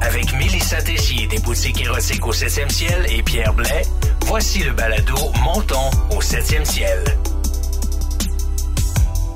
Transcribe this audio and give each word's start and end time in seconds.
Avec 0.00 0.32
Mélissa 0.32 0.80
Tessier 0.80 1.26
des 1.26 1.38
boutiques 1.38 1.80
érotiques 1.82 2.26
au 2.26 2.32
7e 2.32 2.70
ciel 2.70 3.06
et 3.10 3.22
Pierre 3.22 3.52
Blais, 3.52 3.82
voici 4.26 4.62
le 4.62 4.72
balado 4.72 5.16
Montons 5.44 5.90
au 6.10 6.20
7e 6.20 6.64
ciel. 6.64 7.04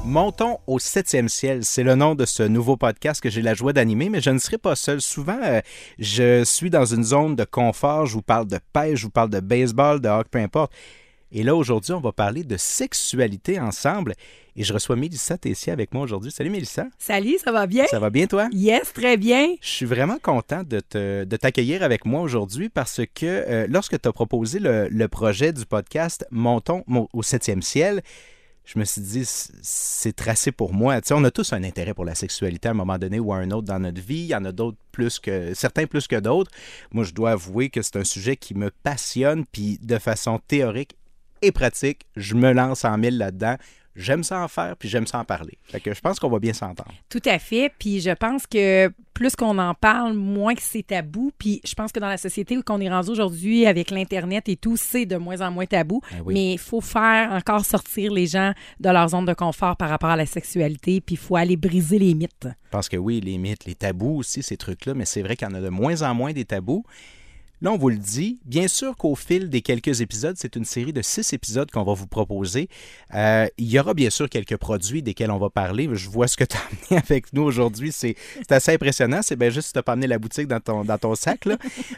Montons 0.04 0.58
au 0.66 0.78
septième 0.78 1.30
ciel, 1.30 1.64
c'est 1.64 1.82
le 1.82 1.94
nom 1.94 2.14
de 2.14 2.26
ce 2.26 2.42
nouveau 2.42 2.76
podcast 2.76 3.22
que 3.22 3.30
j'ai 3.30 3.40
la 3.40 3.54
joie 3.54 3.72
d'animer, 3.72 4.10
mais 4.10 4.20
je 4.20 4.30
ne 4.30 4.38
serai 4.38 4.58
pas 4.58 4.76
seul. 4.76 5.00
Souvent, 5.00 5.38
euh, 5.42 5.60
je 5.98 6.44
suis 6.44 6.68
dans 6.68 6.84
une 6.84 7.04
zone 7.04 7.36
de 7.36 7.44
confort, 7.44 8.04
je 8.04 8.12
vous 8.12 8.22
parle 8.22 8.46
de 8.46 8.58
pêche, 8.74 9.00
je 9.00 9.04
vous 9.04 9.10
parle 9.10 9.30
de 9.30 9.40
baseball, 9.40 10.00
de 10.00 10.08
hockey, 10.08 10.28
peu 10.30 10.38
importe. 10.40 10.72
Et 11.36 11.42
là, 11.42 11.56
aujourd'hui, 11.56 11.92
on 11.92 12.00
va 12.00 12.12
parler 12.12 12.44
de 12.44 12.56
sexualité 12.56 13.58
ensemble. 13.58 14.14
Et 14.54 14.62
je 14.62 14.72
reçois 14.72 14.94
Mélissa 14.94 15.36
Tessier 15.36 15.72
avec 15.72 15.92
moi 15.92 16.04
aujourd'hui. 16.04 16.30
Salut 16.30 16.48
Mélissa. 16.48 16.86
Salut, 16.96 17.38
ça 17.44 17.50
va 17.50 17.66
bien? 17.66 17.88
Ça 17.88 17.98
va 17.98 18.08
bien 18.08 18.28
toi? 18.28 18.48
Yes, 18.52 18.92
très 18.92 19.16
bien. 19.16 19.56
Je 19.60 19.68
suis 19.68 19.84
vraiment 19.84 20.20
content 20.22 20.62
de, 20.62 20.78
te, 20.78 21.24
de 21.24 21.36
t'accueillir 21.36 21.82
avec 21.82 22.04
moi 22.04 22.20
aujourd'hui 22.20 22.68
parce 22.68 23.00
que 23.12 23.26
euh, 23.26 23.66
lorsque 23.68 24.00
tu 24.00 24.08
as 24.08 24.12
proposé 24.12 24.60
le, 24.60 24.86
le 24.88 25.08
projet 25.08 25.52
du 25.52 25.66
podcast 25.66 26.24
Montons 26.30 26.84
au 27.12 27.22
septième 27.24 27.62
ciel, 27.62 28.02
je 28.64 28.78
me 28.78 28.84
suis 28.84 29.00
dit, 29.00 29.24
c'est 29.24 30.14
tracé 30.14 30.52
pour 30.52 30.72
moi. 30.72 31.00
Tu 31.00 31.08
sais, 31.08 31.14
on 31.14 31.24
a 31.24 31.32
tous 31.32 31.52
un 31.52 31.64
intérêt 31.64 31.94
pour 31.94 32.04
la 32.04 32.14
sexualité 32.14 32.68
à 32.68 32.70
un 32.70 32.74
moment 32.74 32.96
donné 32.96 33.18
ou 33.18 33.32
à 33.32 33.38
un 33.38 33.50
autre 33.50 33.66
dans 33.66 33.80
notre 33.80 34.00
vie. 34.00 34.20
Il 34.20 34.26
y 34.26 34.36
en 34.36 34.44
a 34.44 34.52
d'autres 34.52 34.78
plus 34.92 35.18
que, 35.18 35.52
certains 35.52 35.86
plus 35.86 36.06
que 36.06 36.20
d'autres. 36.20 36.52
Moi, 36.92 37.02
je 37.02 37.12
dois 37.12 37.32
avouer 37.32 37.70
que 37.70 37.82
c'est 37.82 37.96
un 37.96 38.04
sujet 38.04 38.36
qui 38.36 38.54
me 38.54 38.70
passionne, 38.84 39.44
puis 39.50 39.80
de 39.82 39.98
façon 39.98 40.38
théorique 40.46 40.94
et 41.44 41.52
pratique, 41.52 42.06
je 42.16 42.34
me 42.34 42.52
lance 42.52 42.84
en 42.84 42.96
mille 42.98 43.18
là-dedans 43.18 43.56
j'aime 43.96 44.24
ça 44.24 44.40
en 44.40 44.48
faire, 44.48 44.76
puis 44.76 44.88
j'aime 44.88 45.06
ça 45.06 45.18
en 45.18 45.24
parler. 45.24 45.58
Fait 45.64 45.80
que 45.80 45.94
je 45.94 46.00
pense 46.00 46.18
qu'on 46.18 46.28
va 46.28 46.38
bien 46.38 46.52
s'entendre. 46.52 46.92
Tout 47.08 47.22
à 47.24 47.38
fait. 47.38 47.72
Puis 47.78 48.00
je 48.00 48.10
pense 48.10 48.46
que 48.46 48.92
plus 49.12 49.36
qu'on 49.36 49.58
en 49.58 49.74
parle, 49.74 50.14
moins 50.14 50.54
que 50.54 50.62
c'est 50.62 50.86
tabou. 50.86 51.30
Puis 51.38 51.60
je 51.64 51.74
pense 51.74 51.92
que 51.92 52.00
dans 52.00 52.08
la 52.08 52.16
société 52.16 52.56
où 52.56 52.62
on 52.68 52.80
est 52.80 52.88
rendu 52.88 53.10
aujourd'hui 53.10 53.66
avec 53.66 53.90
l'Internet 53.90 54.48
et 54.48 54.56
tout, 54.56 54.76
c'est 54.76 55.06
de 55.06 55.16
moins 55.16 55.40
en 55.40 55.50
moins 55.50 55.66
tabou. 55.66 56.00
Ben 56.10 56.22
oui. 56.24 56.34
Mais 56.34 56.52
il 56.54 56.58
faut 56.58 56.80
faire 56.80 57.32
encore 57.32 57.64
sortir 57.64 58.12
les 58.12 58.26
gens 58.26 58.52
de 58.80 58.90
leur 58.90 59.08
zone 59.08 59.26
de 59.26 59.34
confort 59.34 59.76
par 59.76 59.88
rapport 59.88 60.10
à 60.10 60.16
la 60.16 60.26
sexualité. 60.26 61.00
Puis 61.00 61.14
il 61.14 61.18
faut 61.18 61.36
aller 61.36 61.56
briser 61.56 61.98
les 61.98 62.14
mythes. 62.14 62.48
Je 62.64 62.70
pense 62.70 62.88
que 62.88 62.96
oui, 62.96 63.20
les 63.20 63.38
mythes, 63.38 63.64
les 63.66 63.76
tabous 63.76 64.18
aussi, 64.18 64.42
ces 64.42 64.56
trucs-là, 64.56 64.94
mais 64.94 65.04
c'est 65.04 65.22
vrai 65.22 65.36
qu'il 65.36 65.48
y 65.48 65.50
en 65.50 65.54
a 65.54 65.60
de 65.60 65.68
moins 65.68 66.02
en 66.02 66.14
moins 66.14 66.32
des 66.32 66.44
tabous. 66.44 66.84
Là, 67.64 67.72
on 67.72 67.78
vous 67.78 67.88
le 67.88 67.96
dit. 67.96 68.40
Bien 68.44 68.68
sûr 68.68 68.94
qu'au 68.94 69.14
fil 69.14 69.48
des 69.48 69.62
quelques 69.62 70.02
épisodes, 70.02 70.36
c'est 70.38 70.54
une 70.54 70.66
série 70.66 70.92
de 70.92 71.00
six 71.00 71.32
épisodes 71.32 71.70
qu'on 71.70 71.82
va 71.82 71.94
vous 71.94 72.06
proposer. 72.06 72.68
Euh, 73.14 73.46
il 73.56 73.70
y 73.70 73.80
aura 73.80 73.94
bien 73.94 74.10
sûr 74.10 74.28
quelques 74.28 74.58
produits 74.58 75.02
desquels 75.02 75.30
on 75.30 75.38
va 75.38 75.48
parler. 75.48 75.88
Je 75.94 76.10
vois 76.10 76.28
ce 76.28 76.36
que 76.36 76.44
tu 76.50 76.58
as 76.58 76.60
amené 76.60 77.02
avec 77.02 77.32
nous 77.32 77.40
aujourd'hui. 77.40 77.90
C'est 77.90 78.16
assez 78.50 78.74
impressionnant. 78.74 79.20
C'est 79.22 79.36
bien 79.36 79.48
juste 79.48 79.68
si 79.68 79.72
tu 79.72 79.82
pas 79.82 79.92
amené 79.92 80.06
la 80.06 80.18
boutique 80.18 80.46
dans 80.46 80.60
ton, 80.60 81.14
sac. 81.14 81.48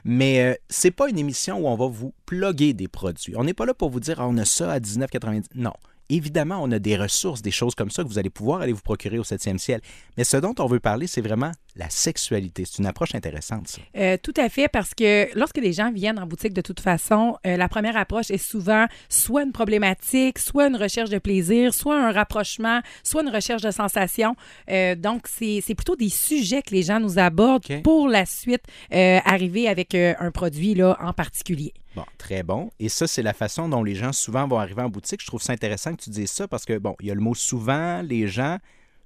Mais 0.04 0.40
euh, 0.40 0.54
c'est 0.68 0.92
pas 0.92 1.08
une 1.08 1.18
émission 1.18 1.58
où 1.58 1.66
on 1.66 1.74
va 1.74 1.88
vous 1.88 2.14
plugger 2.26 2.72
des 2.72 2.86
produits. 2.86 3.34
On 3.36 3.42
n'est 3.42 3.52
pas 3.52 3.66
là 3.66 3.74
pour 3.74 3.90
vous 3.90 3.98
dire 3.98 4.20
Ah, 4.20 4.28
on 4.28 4.38
a 4.38 4.44
ça 4.44 4.70
à 4.70 4.78
19,90. 4.78 5.46
Non. 5.56 5.72
Évidemment, 6.08 6.60
on 6.62 6.70
a 6.70 6.78
des 6.78 6.96
ressources, 6.96 7.42
des 7.42 7.50
choses 7.50 7.74
comme 7.74 7.90
ça 7.90 8.04
que 8.04 8.08
vous 8.08 8.20
allez 8.20 8.30
pouvoir 8.30 8.60
aller 8.60 8.72
vous 8.72 8.82
procurer 8.82 9.18
au 9.18 9.24
7e 9.24 9.58
ciel. 9.58 9.80
Mais 10.16 10.22
ce 10.22 10.36
dont 10.36 10.54
on 10.60 10.66
veut 10.66 10.78
parler, 10.78 11.08
c'est 11.08 11.22
vraiment 11.22 11.50
la 11.76 11.90
sexualité. 11.90 12.64
C'est 12.64 12.78
une 12.78 12.86
approche 12.86 13.14
intéressante, 13.14 13.68
ça. 13.68 13.80
Euh, 13.96 14.16
tout 14.22 14.34
à 14.36 14.48
fait, 14.48 14.68
parce 14.68 14.94
que 14.94 15.28
lorsque 15.38 15.58
les 15.58 15.72
gens 15.72 15.92
viennent 15.92 16.18
en 16.18 16.26
boutique, 16.26 16.52
de 16.52 16.60
toute 16.60 16.80
façon, 16.80 17.36
euh, 17.46 17.56
la 17.56 17.68
première 17.68 17.96
approche 17.96 18.30
est 18.30 18.38
souvent 18.38 18.86
soit 19.08 19.42
une 19.42 19.52
problématique, 19.52 20.38
soit 20.38 20.66
une 20.68 20.76
recherche 20.76 21.10
de 21.10 21.18
plaisir, 21.18 21.74
soit 21.74 21.98
un 21.98 22.12
rapprochement, 22.12 22.80
soit 23.02 23.22
une 23.22 23.28
recherche 23.28 23.62
de 23.62 23.70
sensation. 23.70 24.36
Euh, 24.70 24.94
donc, 24.94 25.26
c'est 25.28 25.62
plutôt 25.74 25.96
des 25.96 26.08
sujets 26.08 26.62
que 26.62 26.74
les 26.74 26.82
gens 26.82 27.00
nous 27.00 27.18
abordent 27.18 27.82
pour 27.82 28.08
la 28.08 28.26
suite 28.26 28.62
euh, 28.92 29.18
arriver 29.24 29.68
avec 29.68 29.94
un 29.94 30.30
produit 30.30 30.74
là, 30.74 30.96
en 31.00 31.12
particulier. 31.12 31.72
Bon, 31.94 32.04
très 32.18 32.42
bon. 32.42 32.70
Et 32.78 32.88
ça, 32.88 33.06
c'est 33.06 33.22
la 33.22 33.32
façon 33.32 33.68
dont 33.68 33.82
les 33.82 33.94
gens 33.94 34.12
souvent 34.12 34.46
vont 34.46 34.58
arriver 34.58 34.82
en 34.82 34.90
boutique. 34.90 35.22
Je 35.22 35.26
trouve 35.26 35.42
ça 35.42 35.52
intéressant 35.52 35.94
que 35.94 36.02
tu 36.02 36.10
dises 36.10 36.30
ça 36.30 36.46
parce 36.46 36.64
que, 36.64 36.78
bon, 36.78 36.94
il 37.00 37.06
y 37.06 37.10
a 37.10 37.14
le 37.14 37.20
mot 37.20 37.34
souvent, 37.34 38.02
les 38.02 38.28
gens. 38.28 38.58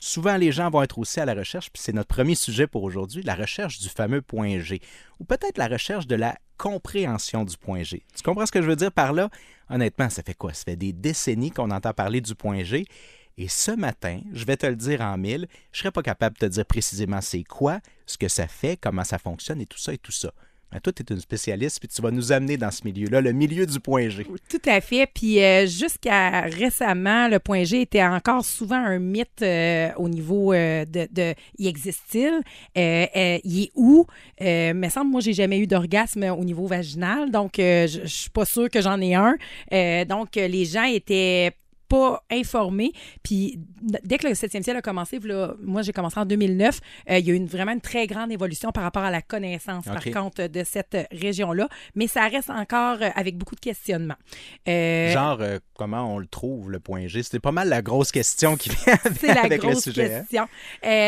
Souvent, 0.03 0.39
les 0.39 0.51
gens 0.51 0.71
vont 0.71 0.83
être 0.83 0.99
aussi 0.99 1.21
à 1.21 1.27
la 1.27 1.35
recherche, 1.35 1.71
puis 1.71 1.83
c'est 1.83 1.93
notre 1.93 2.09
premier 2.09 2.35
sujet 2.35 2.67
pour 2.67 2.85
aujourd'hui, 2.85 3.23
la 3.23 3.35
recherche 3.35 3.79
du 3.81 3.91
fameux 3.91 4.23
point 4.23 4.59
G, 4.59 4.81
ou 5.19 5.25
peut-être 5.25 5.59
la 5.59 5.69
recherche 5.69 6.07
de 6.07 6.17
la 6.17 6.39
compréhension 6.57 7.45
du 7.45 7.59
point 7.59 7.83
G. 7.83 8.03
Tu 8.17 8.23
comprends 8.23 8.47
ce 8.47 8.53
que 8.53 8.63
je 8.63 8.67
veux 8.67 8.77
dire 8.77 8.93
par 8.93 9.13
là? 9.13 9.29
Honnêtement, 9.69 10.09
ça 10.09 10.23
fait 10.23 10.35
quoi? 10.35 10.55
Ça 10.55 10.65
fait 10.65 10.77
des 10.77 10.95
décennies 10.95 11.51
qu'on 11.51 11.71
entend 11.71 11.93
parler 11.93 12.23
du 12.23 12.35
point 12.35 12.65
G. 12.65 12.87
Et 13.37 13.49
ce 13.49 13.73
matin, 13.73 14.21
je 14.33 14.45
vais 14.47 14.57
te 14.57 14.67
le 14.67 14.75
dire 14.77 15.03
en 15.03 15.19
mille, 15.19 15.47
je 15.71 15.79
ne 15.79 15.83
serais 15.83 15.93
pas 15.93 16.03
capable 16.03 16.37
de 16.39 16.47
te 16.47 16.51
dire 16.51 16.65
précisément 16.65 17.21
c'est 17.21 17.45
quoi, 17.45 17.81
ce 18.07 18.17
que 18.17 18.29
ça 18.29 18.47
fait, 18.47 18.79
comment 18.79 19.05
ça 19.05 19.19
fonctionne 19.19 19.61
et 19.61 19.67
tout 19.67 19.79
ça 19.79 19.93
et 19.93 19.99
tout 19.99 20.13
ça. 20.13 20.33
Mais 20.73 20.81
toi, 20.81 20.93
tu 20.93 21.03
es 21.03 21.15
une 21.15 21.21
spécialiste, 21.21 21.81
puis 21.81 21.89
tu 21.89 22.01
vas 22.01 22.11
nous 22.11 22.33
amener 22.33 22.57
dans 22.57 22.71
ce 22.71 22.83
milieu-là, 22.85 23.21
le 23.21 23.33
milieu 23.33 23.67
du 23.67 23.81
point 23.81 24.09
G. 24.09 24.27
Tout 24.49 24.63
à 24.67 24.81
fait. 24.81 25.07
Puis 25.13 25.43
euh, 25.43 25.67
jusqu'à 25.67 26.43
récemment, 26.43 27.29
le 27.29 27.39
point 27.39 27.65
G 27.65 27.81
était 27.83 28.05
encore 28.05 28.45
souvent 28.45 28.77
un 28.77 28.99
mythe 28.99 29.43
euh, 29.43 29.91
au 29.97 30.09
niveau 30.09 30.53
euh, 30.53 30.85
de, 30.85 31.35
y 31.59 31.67
existe-t-il, 31.67 32.41
il 32.77 33.63
est 33.63 33.71
où? 33.75 34.07
Me 34.41 34.89
semble 34.89 35.11
moi 35.11 35.21
j'ai 35.21 35.33
jamais 35.33 35.59
eu 35.59 35.67
d'orgasme 35.67 36.25
au 36.25 36.45
niveau 36.45 36.67
vaginal, 36.67 37.31
donc 37.31 37.55
je 37.57 38.01
je 38.03 38.07
suis 38.07 38.31
pas 38.31 38.45
sûre 38.45 38.69
que 38.71 38.81
j'en 38.81 39.01
ai 39.01 39.15
un. 39.15 39.37
Donc 40.05 40.37
les 40.37 40.65
gens 40.65 40.85
étaient 40.85 41.53
pas 41.91 42.23
informés. 42.31 42.93
Puis 43.25 43.59
dès 43.83 44.17
que 44.17 44.29
le 44.29 44.35
7e 44.35 44.63
ciel 44.63 44.77
a 44.77 44.83
commencé, 44.83 45.19
là, 45.19 45.55
moi 45.61 45.83
j'ai 45.83 45.93
commencé 45.93 46.19
en 46.21 46.25
2009, 46.25 46.81
euh, 47.11 47.19
il 47.19 47.27
y 47.27 47.31
a 47.31 47.35
eu 47.35 47.37
une, 47.37 47.47
vraiment 47.47 47.73
une 47.73 47.81
très 47.81 48.07
grande 48.07 48.31
évolution 48.31 48.71
par 48.71 48.85
rapport 48.85 49.03
à 49.03 49.11
la 49.11 49.21
connaissance, 49.23 49.85
par 49.85 50.05
contre, 50.05 50.47
de 50.47 50.63
cette 50.65 50.97
région-là. 51.11 51.69
Mais 51.97 52.07
ça 52.07 52.29
reste 52.29 52.49
encore 52.49 52.99
euh, 53.03 53.09
avec 53.15 53.37
beaucoup 53.37 53.57
de 53.57 53.61
questionnements. 53.61 54.15
Euh, 54.69 55.13
Genre, 55.13 55.39
euh, 55.41 55.59
comment 55.75 56.15
on 56.15 56.19
le 56.19 56.29
trouve, 56.29 56.71
le 56.71 56.79
point 56.79 57.09
G? 57.09 57.25
C'était 57.25 57.41
pas 57.41 57.51
mal 57.51 57.69
la 57.69 57.83
grosse 57.83 58.13
question 58.13 58.57
qui 58.57 58.69
vient 58.71 58.97
c'est 59.19 59.35
la 59.35 59.41
avec 59.41 59.63
le 59.63 59.69
grosse 59.69 59.83
sujet. 59.83 60.15
hein? 60.15 60.19
question. 60.21 60.47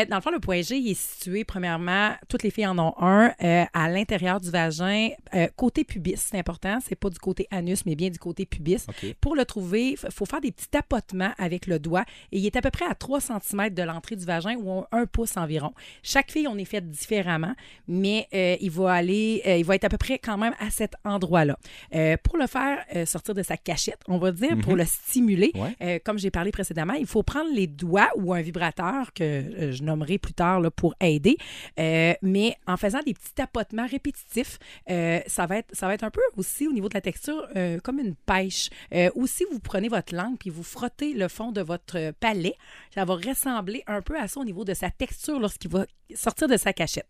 Dans 0.09 0.15
le 0.17 0.21
fond, 0.21 0.31
le 0.31 0.39
point 0.39 0.61
G 0.61 0.77
il 0.77 0.91
est 0.91 0.99
situé, 0.99 1.45
premièrement, 1.45 2.11
toutes 2.27 2.43
les 2.43 2.51
filles 2.51 2.67
en 2.67 2.77
ont 2.77 2.93
un, 2.99 3.31
à 3.73 3.89
l'intérieur 3.89 4.41
du 4.41 4.51
vagin, 4.51 5.09
côté 5.55 5.85
pubis, 5.85 6.17
c'est 6.17 6.37
important. 6.37 6.79
C'est 6.85 6.95
pas 6.95 7.09
du 7.09 7.19
côté 7.19 7.47
anus, 7.51 7.85
mais 7.85 7.95
bien 7.95 8.09
du 8.09 8.19
côté 8.19 8.45
pubis. 8.45 8.85
Pour 9.21 9.35
le 9.37 9.45
trouver, 9.45 9.91
il 9.91 10.11
faut 10.11 10.25
faire 10.25 10.41
des 10.41 10.51
petits 10.51 10.72
tapotements 10.73 11.33
avec 11.37 11.67
le 11.67 11.77
doigt 11.77 12.03
et 12.31 12.39
il 12.39 12.45
est 12.47 12.55
à 12.55 12.61
peu 12.61 12.71
près 12.71 12.85
à 12.85 12.95
3 12.95 13.19
cm 13.21 13.69
de 13.69 13.83
l'entrée 13.83 14.15
du 14.15 14.25
vagin 14.25 14.55
ou 14.55 14.83
1 14.91 15.05
pouce 15.05 15.37
environ. 15.37 15.71
Chaque 16.01 16.31
fille, 16.31 16.47
on 16.47 16.57
est 16.57 16.65
fait 16.65 16.81
différemment, 16.81 17.53
mais 17.87 18.27
euh, 18.33 18.55
il 18.59 18.71
va 18.71 18.91
aller, 18.93 19.43
euh, 19.45 19.57
il 19.57 19.65
va 19.65 19.75
être 19.75 19.83
à 19.83 19.89
peu 19.89 19.97
près 19.99 20.17
quand 20.17 20.37
même 20.39 20.55
à 20.59 20.71
cet 20.71 20.95
endroit-là. 21.05 21.59
Euh, 21.93 22.17
pour 22.23 22.37
le 22.37 22.47
faire 22.47 22.79
sortir 23.05 23.35
de 23.35 23.43
sa 23.43 23.55
cachette, 23.55 23.99
on 24.07 24.17
va 24.17 24.31
dire, 24.31 24.57
pour 24.63 24.75
le 24.75 24.85
stimuler, 24.85 25.51
Ouais. 25.53 25.99
comme 25.99 26.17
j'ai 26.17 26.31
parlé 26.31 26.51
précédemment, 26.51 26.93
il 26.93 27.05
faut 27.05 27.21
prendre 27.21 27.53
les 27.53 27.67
doigts 27.67 28.09
ou 28.15 28.33
un 28.33 28.41
vibrateur 28.41 29.13
que 29.13 29.71
je 29.71 29.83
nommerai 29.83 30.17
plus 30.17 30.33
tard 30.33 30.59
là, 30.59 30.71
pour 30.71 30.95
aider. 30.99 31.37
Mais 31.77 32.55
en 32.65 32.77
faisant 32.77 32.99
des 33.05 33.13
petits 33.13 33.33
tapotements 33.35 33.85
répétitifs, 33.87 34.57
ça, 34.87 35.45
va 35.45 35.57
être, 35.59 35.69
ça 35.75 35.85
va 35.87 35.93
être 35.93 36.03
un 36.03 36.09
peu 36.09 36.21
aussi 36.37 36.67
au 36.67 36.73
niveau 36.73 36.89
de 36.89 36.95
la 36.95 37.01
texture 37.01 37.47
comme 37.83 37.99
une 37.99 38.15
pêche. 38.15 38.69
Ou 39.15 39.27
si 39.27 39.43
vous 39.51 39.59
prenez 39.59 39.89
votre 39.89 40.15
langue 40.15 40.37
puis 40.39 40.49
vous 40.49 40.62
frottez 40.63 41.13
le 41.13 41.27
fond 41.27 41.51
de 41.51 41.61
votre 41.61 42.11
palais, 42.19 42.55
ça 42.93 43.05
va 43.05 43.15
ressembler 43.15 43.83
un 43.87 44.01
peu 44.01 44.17
à 44.19 44.27
ça 44.27 44.39
au 44.39 44.45
niveau 44.45 44.65
de 44.65 44.73
sa 44.73 44.89
texture 44.89 45.39
lorsqu'il 45.39 45.69
va 45.71 45.85
sortir 46.15 46.47
de 46.47 46.57
sa 46.57 46.73
cachette. 46.73 47.07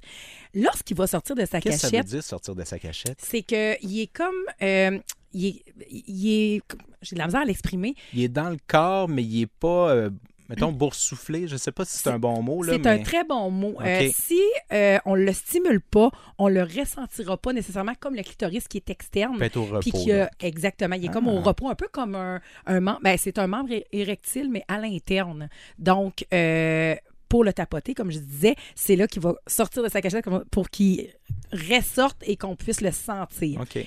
Lorsqu'il 0.54 0.98
va 0.98 1.08
sortir 1.08 1.36
de 1.36 1.46
sa 1.46 1.60
Qu'est-ce 1.62 1.76
que 1.76 1.82
ça 1.82 1.88
veut 1.88 1.92
cachette, 1.92 2.08
dire 2.08 2.24
sortir 2.24 2.56
de 2.56 2.64
sa 2.64 2.80
cachette? 2.80 3.20
c'est 3.22 3.42
que 3.44 3.76
il 3.84 4.00
est 4.02 4.08
comme... 4.08 4.34
euh, 4.62 5.00
il 5.36 5.48
est, 5.48 5.64
il 5.90 6.32
est- 6.32 6.62
j'ai 7.02 7.16
de 7.16 7.20
la 7.20 7.26
misère 7.26 7.42
à 7.42 7.46
l'exprimer. 7.46 7.96
Il 8.14 8.22
est 8.24 8.28
dans 8.30 8.50
le 8.50 8.58
corps, 8.68 9.10
mais 9.10 9.24
il 9.24 9.42
est 9.42 9.48
pas, 9.48 9.90
euh, 9.92 10.10
mettons, 10.50 10.72
boursouflé. 10.72 11.48
Je 11.48 11.56
sais 11.58 11.72
pas 11.72 11.86
si 11.86 11.98
c'est 11.98 12.10
un 12.10 12.20
bon 12.20 12.42
mot. 12.42 12.64
là, 12.64 12.74
C'est 12.74 12.80
mais... 12.80 12.90
un 12.90 13.04
très 13.04 13.24
bon 13.24 13.50
mot. 13.52 13.76
Euh, 13.82 14.10
si 14.16 14.40
euh, 14.72 14.98
on 15.06 15.16
le 15.16 15.32
stimule 15.34 15.82
pas, 15.82 16.10
on 16.38 16.48
le 16.48 16.64
ressentira 16.64 17.38
pas 17.38 17.54
nécessairement 17.54 17.94
comme 18.00 18.16
le 18.16 18.24
clitoris 18.24 18.68
qui 18.68 18.78
est 18.78 18.90
externe. 18.90 19.38
Peut 19.38 19.46
être 19.46 19.58
au 19.58 19.66
repos. 19.66 19.80
Puis 19.80 19.92
qui 19.92 20.12
exactement, 20.40 20.96
il 20.96 21.06
est 21.06 21.10
comme 21.14 21.28
Ah. 21.28 21.34
au 21.34 21.42
repos, 21.42 21.70
un 21.70 21.76
peu 21.76 21.88
comme 21.92 22.16
un, 22.16 22.42
un 22.66 22.80
membre. 22.80 23.00
Ben, 23.04 23.18
c'est 23.18 23.38
un 23.40 23.48
membre 23.48 23.74
érectile, 23.92 24.50
mais 24.52 24.64
à 24.68 24.78
l'interne. 24.80 25.50
Donc, 25.80 26.26
euh, 26.34 26.96
pour 27.30 27.44
le 27.44 27.52
tapoter, 27.52 27.96
comme 27.96 28.12
je 28.12 28.20
disais, 28.20 28.56
c'est 28.76 28.96
là 28.96 29.08
qu'il 29.08 29.22
va 29.22 29.34
sortir 29.48 29.82
de 29.82 29.90
sa 29.90 30.02
cachette 30.02 30.26
pour 30.52 30.70
qu'il 30.70 31.10
ressorte 31.52 32.18
et 32.28 32.38
qu'on 32.38 32.56
puisse 32.56 32.82
le 32.82 32.92
sentir. 32.92 33.62
OK. 33.62 33.80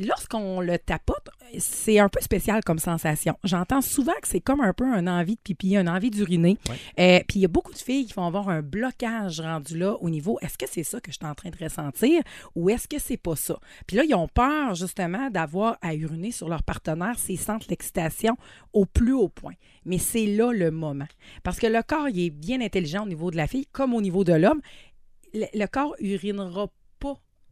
Lorsqu'on 0.00 0.60
le 0.60 0.78
tapote, 0.78 1.28
c'est 1.58 1.98
un 1.98 2.08
peu 2.08 2.20
spécial 2.20 2.62
comme 2.62 2.78
sensation. 2.78 3.36
J'entends 3.42 3.80
souvent 3.80 4.12
que 4.22 4.28
c'est 4.28 4.40
comme 4.40 4.60
un 4.60 4.72
peu 4.72 4.84
un 4.84 5.08
envie 5.08 5.34
de 5.34 5.40
pipi, 5.40 5.76
un 5.76 5.88
envie 5.88 6.10
d'uriner. 6.10 6.56
Euh, 7.00 7.18
Puis 7.26 7.40
il 7.40 7.42
y 7.42 7.44
a 7.44 7.48
beaucoup 7.48 7.72
de 7.72 7.78
filles 7.78 8.06
qui 8.06 8.12
vont 8.12 8.24
avoir 8.24 8.48
un 8.48 8.62
blocage 8.62 9.40
rendu 9.40 9.76
là 9.76 9.96
au 10.00 10.08
niveau 10.08 10.38
est-ce 10.40 10.56
que 10.56 10.66
c'est 10.70 10.84
ça 10.84 11.00
que 11.00 11.10
je 11.10 11.16
suis 11.16 11.26
en 11.26 11.34
train 11.34 11.50
de 11.50 11.56
ressentir 11.56 12.22
ou 12.54 12.70
est-ce 12.70 12.86
que 12.86 13.00
c'est 13.00 13.16
pas 13.16 13.34
ça? 13.34 13.58
Puis 13.88 13.96
là, 13.96 14.04
ils 14.04 14.14
ont 14.14 14.28
peur 14.28 14.76
justement 14.76 15.30
d'avoir 15.30 15.78
à 15.82 15.96
uriner 15.96 16.30
sur 16.30 16.48
leur 16.48 16.62
partenaire 16.62 17.18
s'ils 17.18 17.40
sentent 17.40 17.66
l'excitation 17.66 18.36
au 18.72 18.86
plus 18.86 19.14
haut 19.14 19.28
point. 19.28 19.54
Mais 19.84 19.98
c'est 19.98 20.26
là 20.26 20.52
le 20.52 20.70
moment. 20.70 21.08
Parce 21.42 21.58
que 21.58 21.66
le 21.66 21.82
corps, 21.82 22.08
il 22.08 22.24
est 22.24 22.30
bien 22.30 22.60
intelligent 22.60 23.02
au 23.02 23.08
niveau 23.08 23.32
de 23.32 23.36
la 23.36 23.48
fille 23.48 23.66
comme 23.72 23.94
au 23.94 24.00
niveau 24.00 24.22
de 24.22 24.34
l'homme. 24.34 24.60
Le, 25.34 25.46
le 25.52 25.66
corps 25.66 25.96
urinera 25.98 26.68
pas 26.68 26.72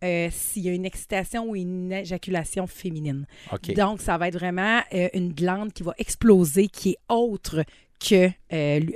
euh, 0.04 0.28
s'il 0.30 0.62
y 0.62 0.68
a 0.68 0.72
une 0.72 0.84
excitation 0.84 1.50
ou 1.50 1.56
une 1.56 1.92
éjaculation 1.92 2.66
féminine. 2.66 3.26
OK. 3.52 3.74
Donc, 3.74 4.00
ça 4.00 4.18
va 4.18 4.28
être 4.28 4.38
vraiment 4.38 4.80
euh, 4.92 5.08
une 5.14 5.32
glande 5.32 5.72
qui 5.72 5.82
va 5.82 5.94
exploser, 5.98 6.68
qui 6.68 6.90
est 6.90 6.98
autre 7.08 7.64
que, 7.98 8.26
euh, 8.26 8.30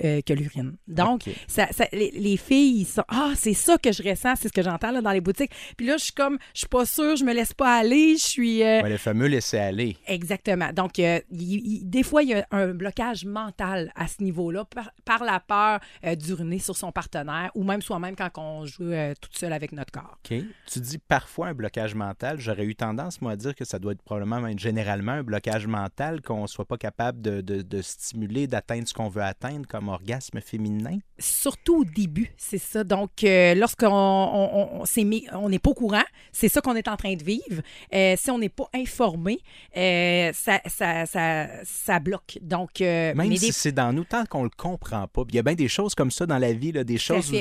euh, 0.05 0.21
que 0.21 0.33
l'urine. 0.33 0.77
Donc, 0.87 1.23
ça, 1.49 1.67
ça- 1.73 1.89
les, 1.93 2.11
les 2.13 2.37
filles, 2.37 2.81
ils 2.83 2.85
sont 2.87 3.03
Ah, 3.09 3.33
c'est 3.37 3.55
ça 3.55 3.79
que 3.79 3.93
je 3.93 4.03
ressens, 4.03 4.37
c'est 4.37 4.49
ce 4.49 4.53
que 4.53 4.63
j'entends 4.63 4.91
là, 4.91 5.01
dans 5.01 5.11
les 5.13 5.21
boutiques. 5.21 5.51
Puis 5.77 5.87
là, 5.87 5.97
je 5.97 6.05
suis 6.05 6.13
comme, 6.13 6.39
je 6.55 6.61
suis 6.61 6.69
pas 6.69 6.85
sûre, 6.87 7.17
je 7.17 7.25
me 7.25 7.33
laisse 7.33 7.53
pas 7.55 7.77
aller, 7.79 8.17
je 8.17 8.23
suis. 8.23 8.63
euh, 8.63 8.83
Ouais, 8.83 8.91
le 8.91 8.97
fameux 8.99 9.27
laisser 9.27 9.59
aller. 9.59 9.97
Exactement. 10.07 10.73
Donc, 10.73 10.99
euh, 10.99 11.21
il- 11.31 11.67
il- 11.81 11.89
des 11.91 12.03
fois, 12.03 12.23
il 12.23 12.29
y 12.31 12.35
a 12.35 12.47
un 12.51 12.69
blocage 12.75 13.25
mental 13.25 13.91
à 13.95 14.07
ce 14.07 14.23
niveau-là 14.23 14.65
par, 14.67 14.91
par 15.05 15.25
la 15.25 15.41
peur 15.41 15.81
d'uriner 16.17 16.59
sur 16.59 16.77
son 16.77 16.93
partenaire 16.93 17.51
ou 17.55 17.65
même 17.65 17.83
soi-même 17.83 18.15
quand 18.17 18.31
on 18.37 18.67
joue 18.67 18.93
toute 19.21 19.37
seule 19.37 19.53
avec 19.53 19.73
notre 19.73 19.93
corps. 19.93 20.19
OK. 20.31 20.39
Tu 20.67 20.81
dis 20.81 20.99
parfois 20.99 21.49
un 21.49 21.55
blocage 21.55 21.95
mental. 21.95 22.39
J'aurais 22.39 22.65
eu 22.65 22.75
tendance, 22.75 23.21
moi, 23.21 23.33
à 23.33 23.37
dire 23.37 23.55
que 23.55 23.65
ça 23.65 23.79
doit 23.79 23.93
être 23.93 24.03
probablement, 24.03 24.41
même 24.41 24.59
généralement, 24.59 25.13
un 25.13 25.23
blocage 25.23 25.67
mental, 25.67 26.21
qu'on 26.21 26.47
soit 26.47 26.65
pas 26.67 26.77
capable 26.79 27.21
de, 27.21 27.41
de- 27.41 27.63
de 27.63 27.83
stimuler, 27.83 28.47
d'atteindre 28.47 28.87
ce 28.91 28.95
qu'on 28.95 29.09
veut 29.09 29.23
atteindre 29.23 29.67
comme 29.67 29.89
orgasme 29.89 30.41
féminin? 30.41 30.99
Surtout 31.19 31.81
au 31.81 31.85
début, 31.85 32.33
c'est 32.37 32.59
ça. 32.59 32.85
Donc, 32.85 33.25
euh, 33.25 33.55
lorsqu'on 33.55 33.87
on, 33.89 35.49
n'est 35.49 35.59
pas 35.59 35.71
au 35.71 35.75
courant, 35.75 36.05
c'est 36.33 36.49
ça 36.49 36.61
qu'on 36.61 36.75
est 36.75 36.89
en 36.89 36.97
train 36.97 37.15
de 37.15 37.23
vivre. 37.23 37.63
Euh, 37.95 38.17
si 38.19 38.31
on 38.31 38.39
n'est 38.39 38.49
pas 38.49 38.69
informé, 38.75 39.41
euh, 39.77 40.33
ça, 40.35 40.61
ça, 40.67 41.07
ça, 41.07 41.47
ça 41.65 42.01
bloque. 42.01 42.39
Donc, 42.43 42.81
Même 42.81 43.37
si 43.37 43.53
c'est 43.53 43.73
dans 43.73 43.93
nous, 43.93 44.05
tant 44.05 44.27
qu'on 44.27 44.43
le 44.43 44.51
comprend 44.51 45.07
pas. 45.07 45.23
Il 45.29 45.35
y 45.37 45.39
a 45.39 45.43
bien 45.43 45.55
des 45.55 45.69
choses 45.69 45.95
comme 45.95 46.11
ça 46.11 46.27
dans 46.27 46.39
la 46.39 46.53
vie, 46.53 46.73
là, 46.73 46.85
des 46.85 46.99
choses 46.99 47.33
où... 47.33 47.37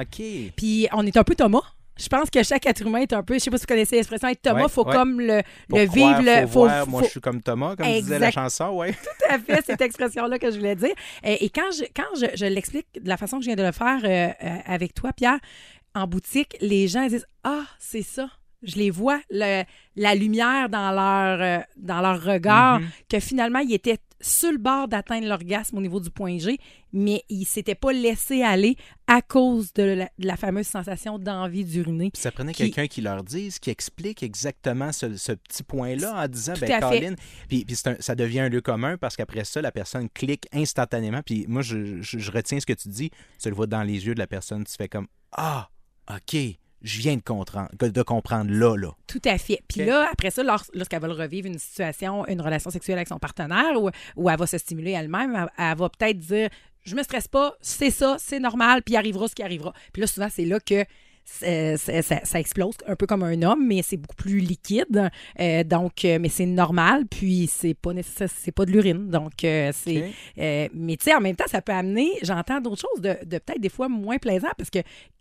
OK. 0.00 0.22
Puis 0.56 0.88
on 0.92 1.06
est 1.06 1.16
un 1.16 1.24
peu 1.24 1.34
Thomas. 1.34 1.62
Je 1.98 2.08
pense 2.08 2.28
que 2.30 2.42
chaque 2.42 2.66
être 2.66 2.82
humain 2.82 2.98
est 3.00 3.12
un 3.14 3.22
peu, 3.22 3.34
je 3.34 3.38
sais 3.38 3.50
pas 3.50 3.56
si 3.56 3.62
vous 3.62 3.66
connaissez 3.68 3.96
l'expression 3.96 4.28
être 4.28 4.42
Thomas, 4.42 4.64
Ouais, 4.64 4.68
faut 4.68 4.84
ouais. 4.86 4.92
comme 4.94 5.18
le, 5.20 5.42
croire, 5.68 5.86
vivre, 5.86 6.22
le, 6.22 6.46
faut, 6.46 6.52
faut, 6.52 6.60
voir, 6.66 6.86
moi, 6.88 7.02
je 7.04 7.08
suis 7.08 7.20
comme 7.20 7.40
Thomas, 7.42 7.74
comme 7.74 7.86
disait 7.86 8.18
la 8.18 8.28
Exact. 8.28 8.32
chanson, 8.42 8.68
ouais. 8.76 8.92
tout 9.02 9.24
à 9.30 9.38
fait 9.38 9.64
cette 9.64 9.80
expression-là 9.80 10.38
que 10.38 10.50
je 10.50 10.56
voulais 10.58 10.76
dire. 10.76 10.94
Et, 11.24 11.44
et 11.46 11.48
quand 11.50 11.70
je, 11.72 11.84
quand 11.94 12.14
je, 12.20 12.26
je 12.36 12.44
l'explique 12.46 12.86
de 13.02 13.08
la 13.08 13.16
façon 13.16 13.38
que 13.38 13.44
je 13.44 13.48
viens 13.48 13.56
de 13.56 13.62
le 13.62 13.72
faire 13.72 14.00
euh, 14.04 14.28
euh, 14.46 14.56
avec 14.66 14.92
toi, 14.94 15.12
Pierre, 15.14 15.38
en 15.94 16.06
boutique, 16.06 16.56
les 16.60 16.86
gens 16.86 17.02
ils 17.02 17.10
disent 17.10 17.26
Ah, 17.44 17.64
c'est 17.78 18.02
ça. 18.02 18.28
Je 18.62 18.76
les 18.76 18.90
vois, 18.90 19.20
le- 19.30 19.62
la 19.96 20.14
lumière 20.14 20.68
dans 20.68 20.90
leur, 20.90 21.40
euh, 21.40 21.62
dans 21.76 22.00
leur 22.00 22.22
regard, 22.22 22.80
Mhm. 22.80 22.86
que 23.08 23.20
finalement, 23.20 23.58
ils 23.60 23.72
étaient 23.74 23.98
sur 24.20 24.50
le 24.52 24.58
bord 24.58 24.88
d'atteindre 24.88 25.26
l'orgasme 25.28 25.76
au 25.76 25.80
niveau 25.80 26.00
du 26.00 26.10
point 26.10 26.38
G, 26.38 26.58
mais 26.92 27.22
ils 27.28 27.40
ne 27.40 27.44
s'étaient 27.44 27.74
pas 27.74 27.92
laissés 27.92 28.42
aller 28.42 28.76
à 29.06 29.20
cause 29.22 29.72
de 29.74 29.82
la, 29.82 30.10
de 30.18 30.26
la 30.26 30.36
fameuse 30.36 30.66
sensation 30.66 31.18
d'envie 31.18 31.64
d'uriner. 31.64 32.10
Ça 32.14 32.32
prenait 32.32 32.52
Qui- 32.52 32.64
quelqu'un 32.64 32.86
qui 32.86 33.00
leur 33.02 33.22
dise, 33.22 33.58
qui 33.58 33.70
explique 33.70 34.22
exactement 34.22 34.92
ce, 34.92 35.16
ce 35.16 35.32
petit 35.32 35.62
point-là 35.62 36.24
en 36.24 36.28
disant, 36.28 36.54
ben. 36.60 36.80
Colin, 36.80 37.14
puis, 37.48 37.64
puis 37.64 37.76
un- 37.86 37.96
ça 38.00 38.14
devient 38.14 38.40
un 38.40 38.48
lieu 38.48 38.60
commun 38.62 38.96
parce 38.96 39.16
qu'après 39.16 39.44
ça, 39.44 39.60
la 39.60 39.72
personne 39.72 40.08
clique 40.08 40.46
instantanément. 40.52 41.20
Puis 41.24 41.44
moi, 41.48 41.62
je, 41.62 42.00
je- 42.00 42.18
je 42.18 42.30
retiens 42.32 42.58
ce 42.60 42.66
que 42.66 42.72
tu 42.72 42.88
dis, 42.88 43.10
tu 43.40 43.48
le 43.48 43.54
vois 43.54 43.66
dans 43.66 43.82
les 43.82 44.06
yeux 44.06 44.14
de 44.14 44.18
la 44.18 44.26
personne, 44.26 44.64
tu 44.64 44.74
fais 44.76 44.88
comme, 44.88 45.06
ah, 45.32 45.68
OK, 46.10 46.36
je 46.86 46.98
viens 47.00 47.16
de 47.16 47.22
comprendre, 47.22 47.68
de 47.78 48.02
comprendre 48.02 48.50
là, 48.50 48.76
là. 48.76 48.88
Tout 49.06 49.20
à 49.24 49.36
fait. 49.38 49.60
Puis 49.68 49.80
là, 49.86 50.08
après 50.12 50.30
ça, 50.30 50.42
lors- 50.42 50.64
lorsqu'elle 50.72 51.00
va 51.00 51.08
le 51.08 51.14
revivre 51.14 51.46
une 51.46 51.58
situation, 51.58 52.26
une 52.28 52.40
relation 52.40 52.70
sexuelle 52.70 52.96
avec 52.98 53.08
son 53.08 53.18
partenaire 53.18 53.80
ou, 53.80 53.90
ou 54.16 54.30
elle 54.30 54.38
va 54.38 54.46
se 54.46 54.56
stimuler 54.58 54.92
elle-même, 54.92 55.34
elle, 55.36 55.48
elle 55.70 55.76
va 55.76 55.88
peut-être 55.88 56.18
dire 56.18 56.48
Je 56.84 56.94
me 56.94 57.02
stresse 57.02 57.26
pas, 57.28 57.54
c'est 57.60 57.90
ça, 57.90 58.16
c'est 58.20 58.38
normal, 58.38 58.82
puis 58.82 58.94
il 58.94 58.96
arrivera 58.96 59.26
ce 59.28 59.34
qui 59.34 59.42
arrivera. 59.42 59.72
Puis 59.92 60.00
là, 60.00 60.06
souvent, 60.06 60.28
c'est 60.30 60.44
là 60.44 60.60
que. 60.60 60.84
c'est- 61.24 61.76
ça, 62.02 62.20
ça 62.24 62.38
explose 62.38 62.76
un 62.86 62.94
peu 62.94 63.06
comme 63.08 63.24
un 63.24 63.42
homme, 63.42 63.66
mais 63.66 63.82
c'est 63.82 63.96
beaucoup 63.96 64.14
plus 64.14 64.38
liquide. 64.38 65.10
Euh, 65.40 65.64
donc, 65.64 66.04
euh, 66.04 66.18
mais 66.20 66.28
c'est 66.28 66.46
normal, 66.46 67.04
puis 67.10 67.48
c'est 67.52 67.74
pas 67.74 67.92
nécessaire, 67.92 68.28
c'est 68.32 68.52
pas 68.52 68.64
de 68.64 68.70
l'urine. 68.70 69.08
Donc, 69.10 69.42
euh, 69.42 69.72
c'est. 69.74 69.96
Euh, 70.38 70.68
mais 70.72 70.96
tu 70.96 71.06
sais, 71.06 71.14
en 71.16 71.20
même 71.20 71.34
temps, 71.34 71.48
ça 71.48 71.60
peut 71.60 71.72
amener, 71.72 72.08
j'entends 72.22 72.60
d'autres 72.60 72.82
choses 72.82 73.00
de, 73.02 73.16
de 73.24 73.38
peut-être 73.38 73.60
des 73.60 73.68
fois 73.68 73.88
moins 73.88 74.18
plaisantes 74.18 74.54
parce 74.56 74.70
que 74.70 74.78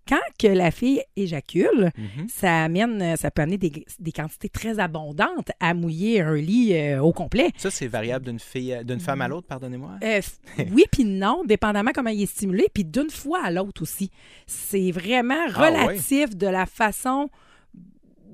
quand 0.08 0.20
que 0.40 0.48
la 0.48 0.72
fille 0.72 1.02
éjacule, 1.16 1.92
Mhm. 1.98 2.28
ça 2.30 2.64
amène, 2.64 3.02
euh, 3.02 3.16
ça 3.16 3.32
peut 3.32 3.42
amener 3.42 3.58
des, 3.58 3.86
des 4.00 4.12
quantités 4.12 4.50
très 4.50 4.80
abondantes 4.80 5.52
à 5.60 5.74
mouiller 5.74 6.22
un 6.22 6.36
lit 6.36 6.74
euh, 6.76 7.02
au 7.02 7.12
complet. 7.14 7.52
Ça, 7.58 7.72
c'est 7.72 7.88
variable 7.88 8.26
d'une 8.26 8.40
fille, 8.40 8.78
d'une 8.86 9.00
femme 9.00 9.22
à 9.22 9.28
l'autre, 9.28 9.48
pardonnez-moi? 9.48 9.92
Euh, 10.04 10.22
oui, 10.72 10.84
puis 10.92 11.06
non, 11.06 11.44
dépendamment 11.46 11.92
comment 11.94 12.10
il 12.10 12.22
est 12.24 12.26
stimulé, 12.28 12.68
puis 12.74 12.84
d'une 12.86 13.10
fois 13.10 13.42
à 13.44 13.52
l'autre 13.52 13.82
aussi. 13.82 14.12
C'est 14.48 14.92
vraiment 14.92 15.36
Ah, 15.56 15.62
ouais. 15.62 15.70
relatif 15.86 16.36
de 16.36 16.48
la 16.48 16.66
façon 16.66 17.30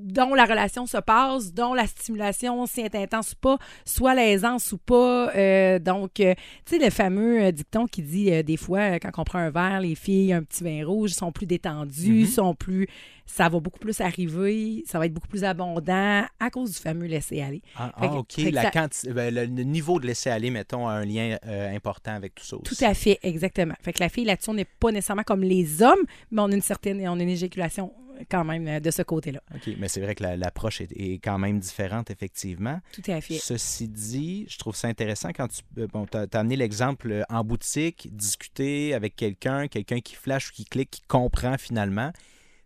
dont 0.02 0.34
la 0.34 0.46
relation 0.46 0.86
se 0.86 0.98
passe, 0.98 1.54
dont 1.54 1.74
la 1.74 1.88
stimulation, 1.88 2.66
si 2.66 2.82
elle 2.82 2.88
est 2.88 2.96
intense 3.04 3.34
ou 3.34 3.36
pas, 3.40 3.58
soit 3.86 4.16
l'aisance 4.16 4.72
ou 4.72 4.78
pas. 4.78 5.32
Euh, 5.36 5.80
donc, 5.80 6.20
euh, 6.20 6.34
tu 6.66 6.78
sais, 6.78 6.84
le 6.84 6.90
fameux 6.92 7.42
euh, 7.44 7.52
dicton 7.52 7.86
qui 7.88 8.02
dit 8.02 8.32
euh, 8.32 8.44
des 8.44 8.58
fois, 8.58 9.00
quand 9.00 9.12
on 9.18 9.24
prend 9.24 9.40
un 9.40 9.50
verre, 9.52 9.80
les 9.82 9.96
filles, 9.96 10.34
un 10.34 10.44
petit 10.44 10.64
vin 10.64 10.86
rouge, 10.86 11.12
sont 11.12 11.32
plus 11.32 11.46
détendues, 11.46 12.22
Mhm. 12.22 12.26
sont 12.28 12.56
plus. 12.56 12.88
Ça 13.26 13.48
va 13.48 13.60
beaucoup 13.62 13.80
plus 13.80 14.02
arriver, 14.02 14.84
ça 14.86 15.00
va 15.00 15.06
être 15.06 15.14
beaucoup 15.14 15.28
plus 15.30 15.46
abondant 15.46 16.26
à 16.40 16.50
cause 16.52 16.72
du 16.74 16.80
fameux 16.80 17.06
laisser-aller. 17.06 17.62
Ah, 17.78 17.92
ah, 17.96 18.16
OK. 18.18 18.34
fait 18.34 18.50
que 18.50 18.56
La 18.56 18.64
ça- 18.64 18.72
quanti- 18.72 19.10
ben, 19.10 19.34
le, 19.34 19.46
niveau 19.64 20.00
de 20.02 20.08
laisser 20.08 20.30
aller, 20.30 20.50
mettons, 20.50 20.88
a 20.88 20.94
un 20.94 21.06
lien 21.06 21.38
important 21.74 22.12
avec 22.14 22.36
tout 22.36 22.44
ça 22.44 22.58
aussi. 22.58 22.76
Tout 22.76 22.84
à 22.84 22.94
fait, 22.94 23.20
exactement. 23.24 23.76
Fait 23.82 23.94
que 23.94 24.00
la 24.04 24.10
fille 24.10 24.26
là-dessus, 24.26 24.50
on 24.50 24.54
n'est 24.56 24.66
pas 24.66 24.92
nécessairement 24.92 25.24
comme 25.24 25.44
les 25.44 25.82
hommes, 25.82 26.02
mais 26.32 26.42
on 26.42 26.52
a 26.52 26.56
une 26.56 26.62
certaine, 26.62 27.00
on 27.08 27.18
a 27.20 27.24
une 27.24 27.30
éjaculation 27.30 27.94
quand 28.30 28.44
même 28.44 28.68
euh, 28.68 28.80
de 28.80 28.92
ce 28.92 29.02
côté-là. 29.02 29.42
OK, 29.56 29.74
mais 29.78 29.88
c'est 29.88 30.02
vrai 30.02 30.16
que 30.16 30.24
la- 30.24 30.38
l'approche 30.38 30.82
est, 30.82 30.92
est 30.92 31.20
quand 31.24 31.38
même 31.38 31.60
différente, 31.60 32.10
effectivement. 32.12 32.80
Tout 32.94 33.10
à 33.12 33.22
fait. 33.22 33.36
Ceci 33.40 33.88
dit, 33.88 34.46
je 34.50 34.58
trouve 34.58 34.76
ça 34.76 34.88
intéressant 34.88 35.30
quand 35.30 35.48
tu 35.48 35.62
euh, 35.80 35.88
bon, 35.88 36.06
as, 36.14 36.28
amené 36.38 36.56
l'exemple 36.56 37.12
euh, 37.12 37.24
en 37.30 37.44
boutique, 37.44 38.10
discuter 38.16 38.94
avec 38.94 39.16
quelqu'un, 39.16 39.68
quelqu'un 39.68 40.00
qui 40.00 40.16
flash 40.16 40.50
ou 40.50 40.54
qui 40.54 40.66
clique, 40.66 40.92
qui 40.92 41.02
comprend 41.08 41.58
finalement. 41.58 42.12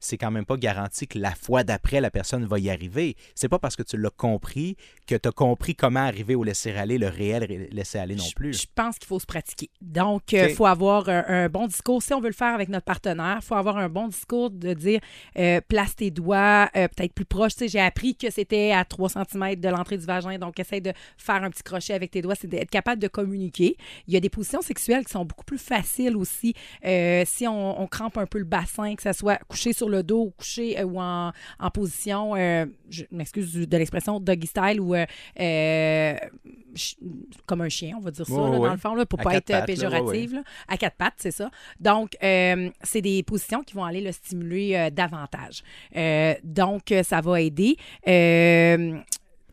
C'est 0.05 0.17
quand 0.17 0.31
même 0.31 0.45
pas 0.45 0.57
garanti 0.57 1.07
que 1.07 1.17
la 1.17 1.33
fois 1.33 1.63
d'après, 1.63 1.99
la 1.99 2.11
personne 2.11 2.45
va 2.45 2.59
y 2.59 2.69
arriver. 2.69 3.15
C'est 3.33 3.49
pas 3.49 3.59
parce 3.59 3.75
que 3.75 3.83
tu 3.83 3.97
l'as 3.97 4.09
compris 4.11 4.77
que 5.07 5.15
tu 5.15 5.27
as 5.27 5.31
compris 5.31 5.75
comment 5.75 6.01
arriver 6.01 6.35
au 6.35 6.43
laisser-aller, 6.43 6.97
le 6.97 7.07
réel 7.07 7.43
ré- 7.43 7.69
laisser-aller 7.71 8.15
non 8.15 8.23
plus. 8.35 8.53
Je, 8.53 8.65
pense 8.73 8.97
qu'il 8.97 9.07
faut 9.07 9.19
se 9.19 9.25
pratiquer. 9.25 9.69
Donc, 9.81 10.31
il 10.31 10.43
OK. 10.43 10.53
faut 10.53 10.65
avoir 10.65 11.09
un, 11.09 11.25
un 11.27 11.49
bon 11.49 11.67
discours. 11.67 12.01
Si 12.01 12.13
on 12.13 12.19
veut 12.21 12.27
le 12.27 12.33
faire 12.33 12.53
avec 12.53 12.69
notre 12.69 12.85
partenaire, 12.85 13.39
il 13.41 13.45
faut 13.45 13.55
avoir 13.55 13.77
un 13.77 13.89
bon 13.89 14.07
discours 14.07 14.49
de 14.51 14.73
dire 14.73 14.99
euh, 15.37 15.61
place 15.67 15.95
tes 15.95 16.11
doigts 16.11 16.69
euh, 16.75 16.87
peut-être 16.87 17.13
plus 17.13 17.25
proche. 17.25 17.53
Tu 17.53 17.59
sais, 17.59 17.67
j'ai 17.67 17.79
appris 17.81 18.15
que 18.15 18.29
c'était 18.29 18.71
à 18.71 18.85
3 18.85 19.09
cm 19.09 19.55
de 19.55 19.69
l'entrée 19.69 19.97
du 19.97 20.05
vagin. 20.05 20.37
Donc, 20.37 20.59
essaye 20.59 20.81
de 20.81 20.93
faire 21.17 21.43
un 21.43 21.49
petit 21.49 21.63
crochet 21.63 21.93
avec 21.93 22.11
tes 22.11 22.21
doigts. 22.21 22.35
C'est 22.35 22.47
d'être 22.47 22.69
capable 22.69 23.01
de 23.01 23.07
communiquer. 23.07 23.77
Il 24.07 24.13
y 24.13 24.17
a 24.17 24.19
des 24.19 24.29
positions 24.29 24.61
sexuelles 24.61 25.05
qui 25.05 25.11
sont 25.11 25.25
beaucoup 25.25 25.45
plus 25.45 25.57
faciles 25.57 26.15
aussi. 26.15 26.53
Euh, 26.85 27.23
si 27.25 27.47
on, 27.47 27.81
on 27.81 27.87
crampe 27.87 28.17
un 28.17 28.25
peu 28.25 28.37
le 28.39 28.45
bassin, 28.45 28.95
que 28.95 29.01
ça 29.01 29.13
soit 29.13 29.37
couché 29.47 29.73
sur 29.73 29.89
le 29.89 29.94
dos 30.03 30.23
ou 30.23 30.31
couché 30.31 30.79
euh, 30.79 30.83
ou 30.85 30.99
en, 30.99 31.31
en 31.59 31.69
position, 31.71 32.35
euh, 32.35 32.65
je 32.89 33.03
m'excuse 33.11 33.53
de 33.53 33.77
l'expression 33.77 34.19
doggy 34.19 34.47
style 34.47 34.79
ou 34.79 34.95
euh, 34.95 36.15
comme 37.45 37.61
un 37.61 37.69
chien, 37.69 37.95
on 37.97 38.01
va 38.01 38.11
dire 38.11 38.25
ça, 38.25 38.33
là, 38.33 38.57
dans 38.57 38.71
le 38.71 38.77
fond, 38.77 38.95
là, 38.95 39.05
pour 39.05 39.19
À 39.21 39.23
pas 39.23 39.35
être 39.35 39.47
pattes, 39.47 39.65
péjorative. 39.65 40.33
là. 40.35 40.43
À 40.67 40.77
quatre 40.77 40.95
pattes, 40.97 41.13
c'est 41.17 41.31
ça. 41.31 41.49
Donc, 41.79 42.11
c'est 42.21 43.01
des 43.01 43.23
positions 43.23 43.63
qui 43.63 43.75
vont 43.75 43.85
aller 43.85 44.01
le 44.01 44.11
stimuler 44.11 44.89
davantage. 44.91 45.63
Donc, 46.43 46.93
ça 47.03 47.21
va 47.21 47.41
aider. 47.41 47.77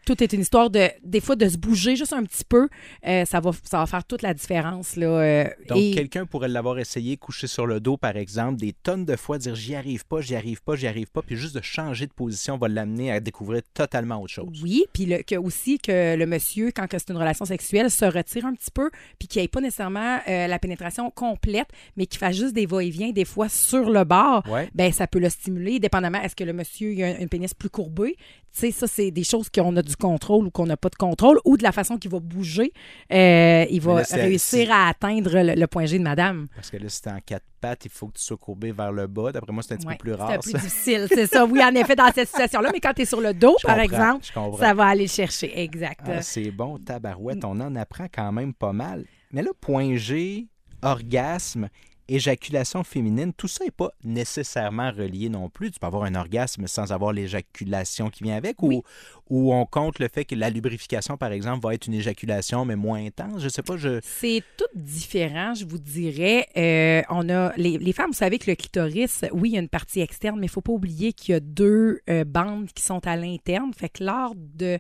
Tout 0.04 0.23
est 0.23 0.32
une 0.32 0.40
histoire 0.40 0.68
de, 0.71 0.88
des 1.04 1.21
fois, 1.21 1.37
de 1.37 1.49
se 1.49 1.56
bouger 1.56 1.94
juste 1.97 2.12
un 2.12 2.25
petit 2.25 2.44
peu. 2.44 2.68
Euh, 3.06 3.25
ça, 3.25 3.40
va, 3.40 3.50
ça 3.62 3.78
va 3.78 3.87
faire 3.87 4.04
toute 4.04 4.23
la 4.23 4.35
différence. 4.35 4.97
Là, 4.97 5.06
euh, 5.06 5.44
Donc, 5.68 5.78
et- 5.78 5.92
quelqu'un 5.92 6.26
pourrait 6.26 6.49
l'avoir 6.49 6.78
essayé, 6.78 7.16
couché 7.16 7.47
sur 7.47 7.66
le 7.66 7.78
dos, 7.80 7.97
par 7.97 8.16
exemple, 8.16 8.59
des 8.61 8.73
tonnes 8.73 9.04
de 9.04 9.16
fois, 9.16 9.38
dire 9.38 9.54
j'y 9.54 9.75
arrive 9.75 10.04
pas, 10.06 10.21
j'y 10.21 10.35
arrive 10.35 10.62
pas, 10.62 10.75
j'y 10.76 10.87
arrive 10.87 11.11
pas, 11.11 11.23
puis 11.23 11.37
juste 11.37 11.54
de 11.54 11.61
changer 11.62 12.06
de 12.06 12.12
position 12.12 12.56
va 12.59 12.68
l'amener 12.68 13.12
à 13.12 13.21
découvrir 13.21 13.62
totalement 13.75 14.21
autre 14.21 14.32
chose. 14.32 14.49
Oui, 14.62 14.85
puis 14.92 15.06
le, 15.06 15.23
que 15.23 15.37
aussi 15.37 15.78
que 15.78 16.16
le 16.16 16.26
monsieur, 16.26 16.71
quand 16.75 16.87
c'est 16.90 17.11
une 17.11 17.16
relation 17.16 17.44
sexuelle, 17.44 17.90
se 17.90 18.04
retire 18.04 18.47
un 18.47 18.54
petit 18.54 18.71
peu, 18.73 18.90
puis 19.18 19.28
qu'il 19.28 19.40
n'y 19.40 19.44
ait 19.44 19.49
pas 19.49 19.61
nécessairement 19.61 20.18
euh, 20.28 20.47
la 20.49 20.59
pénétration 20.59 21.11
complète, 21.11 21.68
mais 21.97 22.06
qu'il 22.06 22.18
fasse 22.18 22.37
juste 22.37 22.54
des 22.54 22.66
va-et-vient 22.66 23.11
des 23.12 23.25
fois 23.25 23.49
sur 23.49 23.90
le 23.90 24.04
bord, 24.04 24.42
Ouais. 24.49 24.68
ben 24.75 24.92
ça 24.92 25.06
peut 25.06 25.18
le 25.21 25.28
stimuler, 25.30 25.78
dépendamment, 25.78 26.21
est-ce 26.23 26.35
que 26.37 26.44
le 26.44 26.52
monsieur 26.52 26.92
il 26.92 27.02
a 27.04 27.18
une 27.21 27.28
pénis 27.28 27.54
plus 27.54 27.71
courbée? 27.71 28.16
Tu 28.54 28.61
sais, 28.61 28.71
ça, 28.71 28.87
c'est 28.87 29.11
des 29.11 29.25
choses 29.25 29.49
qu'on 29.49 29.75
a 29.76 29.82
du 29.82 29.97
contrôle 29.97 30.47
ou 30.47 30.50
qu'on 30.50 30.66
n'a 30.66 30.76
pas 30.76 30.90
de 30.90 30.94
contrôle, 30.97 31.38
ou 31.47 31.56
de 31.56 31.62
la 31.62 31.73
façon 31.73 31.97
qu'il 31.97 32.11
va 32.11 32.21
bouger, 32.21 32.73
euh, 33.11 33.64
il 33.71 33.80
va 33.80 33.94
là, 33.97 34.04
c'est- 34.04 34.21
réussir 34.21 34.66
c'est- 34.66 34.71
à 34.71 34.88
atteindre 34.88 35.30
le, 35.40 35.54
le 35.59 35.66
point 35.66 35.87
G 35.87 35.99
de 35.99 36.02
madame. 36.04 36.49
Parce 36.54 36.71
que 36.71 36.76
là, 36.76 36.88
si 36.90 37.00
t'es 37.00 37.11
en 37.11 37.21
quatre 37.25 37.47
pattes, 37.62 37.87
il 37.87 37.90
faut 37.90 38.09
que 38.09 38.18
tu 38.18 38.23
sois 38.25 38.37
courbé 38.37 38.73
vers 38.73 38.92
le 38.92 39.06
bas. 39.06 39.32
D'après 39.32 39.52
moi, 39.52 39.62
c'est 39.62 39.73
un 39.73 39.76
petit 39.78 39.87
Ouais, 39.87 39.94
peu 39.97 40.11
plus 40.11 40.11
C'est 40.12 40.16
rare. 40.23 40.38
peu 40.40 40.50
ça. 40.50 40.59
difficile, 40.59 41.06
c'est 41.09 41.26
ça. 41.26 41.47
Oui, 41.47 41.61
en 41.64 41.75
effet, 41.75 41.97
dans 41.97 42.11
cette 42.14 42.28
situation-là, 42.28 42.71
mais 42.73 42.80
quand 42.80 42.92
tu 42.94 43.02
es 43.02 43.06
sur 43.06 43.21
le 43.23 43.32
dos, 43.32 43.56
Je 43.62 43.66
par 43.66 43.78
exemple, 43.78 44.25
ça 44.59 44.75
va 44.75 44.87
aller 44.87 45.04
le 45.04 45.09
chercher. 45.09 45.59
Exact. 45.59 46.00
Ah, 46.06 46.21
c'est 46.21 46.50
bon, 46.50 46.76
tabarouette, 46.78 47.44
on 47.44 47.59
en 47.59 47.75
apprend 47.75 48.06
quand 48.12 48.32
même 48.32 48.52
pas 48.52 48.73
mal. 48.75 49.06
Mais 49.32 49.40
là, 49.42 49.50
point 49.61 49.97
G, 49.97 50.47
orgasme, 50.82 51.68
éjaculation 52.14 52.85
féminine, 52.85 53.33
tout 53.33 53.49
ça 53.49 53.64
n'est 53.64 53.71
pas 53.71 53.90
nécessairement 54.04 54.90
relié 54.90 55.28
non 55.28 55.49
plus. 55.49 55.71
Tu 55.71 55.81
peux 55.81 55.87
avoir 55.87 56.04
un 56.04 56.14
orgasme 56.14 56.66
sans 56.66 56.92
avoir 56.92 57.12
l'éjaculation 57.12 58.11
qui 58.11 58.25
vient 58.25 58.37
avec 58.37 58.62
ou, 58.62 58.83
ou 59.31 59.52
on 59.52 59.64
compte 59.64 59.99
le 59.99 60.09
fait 60.09 60.25
que 60.25 60.35
la 60.35 60.50
lubrification, 60.50 61.16
par 61.16 61.33
exemple, 61.33 61.66
va 61.66 61.75
être 61.75 61.87
une 61.87 61.95
éjaculation 61.95 62.64
mais 62.64 62.76
moins 62.76 63.04
intense? 63.04 63.42
Je 63.42 63.49
sais 63.49 63.62
pas, 63.62 63.76
je... 63.76 64.00
C'est 64.02 64.42
tout 64.57 64.64
différent, 64.75 65.54
je 65.54 65.64
vous 65.64 65.78
dirais. 65.78 66.47
Euh, 66.57 67.02
on 67.09 67.28
a 67.28 67.52
les, 67.57 67.78
les, 67.78 67.92
femmes, 67.92 68.11
vous 68.11 68.16
savez 68.16 68.38
que 68.38 68.50
le 68.50 68.57
clitoris, 68.57 69.25
oui, 69.33 69.50
il 69.50 69.54
y 69.54 69.57
a 69.57 69.61
une 69.61 69.69
partie 69.69 70.00
externe, 70.00 70.38
mais 70.38 70.47
il 70.47 70.50
faut 70.50 70.61
pas 70.61 70.73
oublier 70.73 71.12
qu'il 71.12 71.33
y 71.33 71.37
a 71.37 71.40
deux 71.40 72.00
euh, 72.11 72.25
bandes 72.25 72.69
qui 72.75 72.83
sont 72.83 73.07
à 73.07 73.16
l'interne. 73.16 73.73
Fait 73.75 73.88
que 73.88 74.04
lors 74.04 74.35
de 74.37 74.78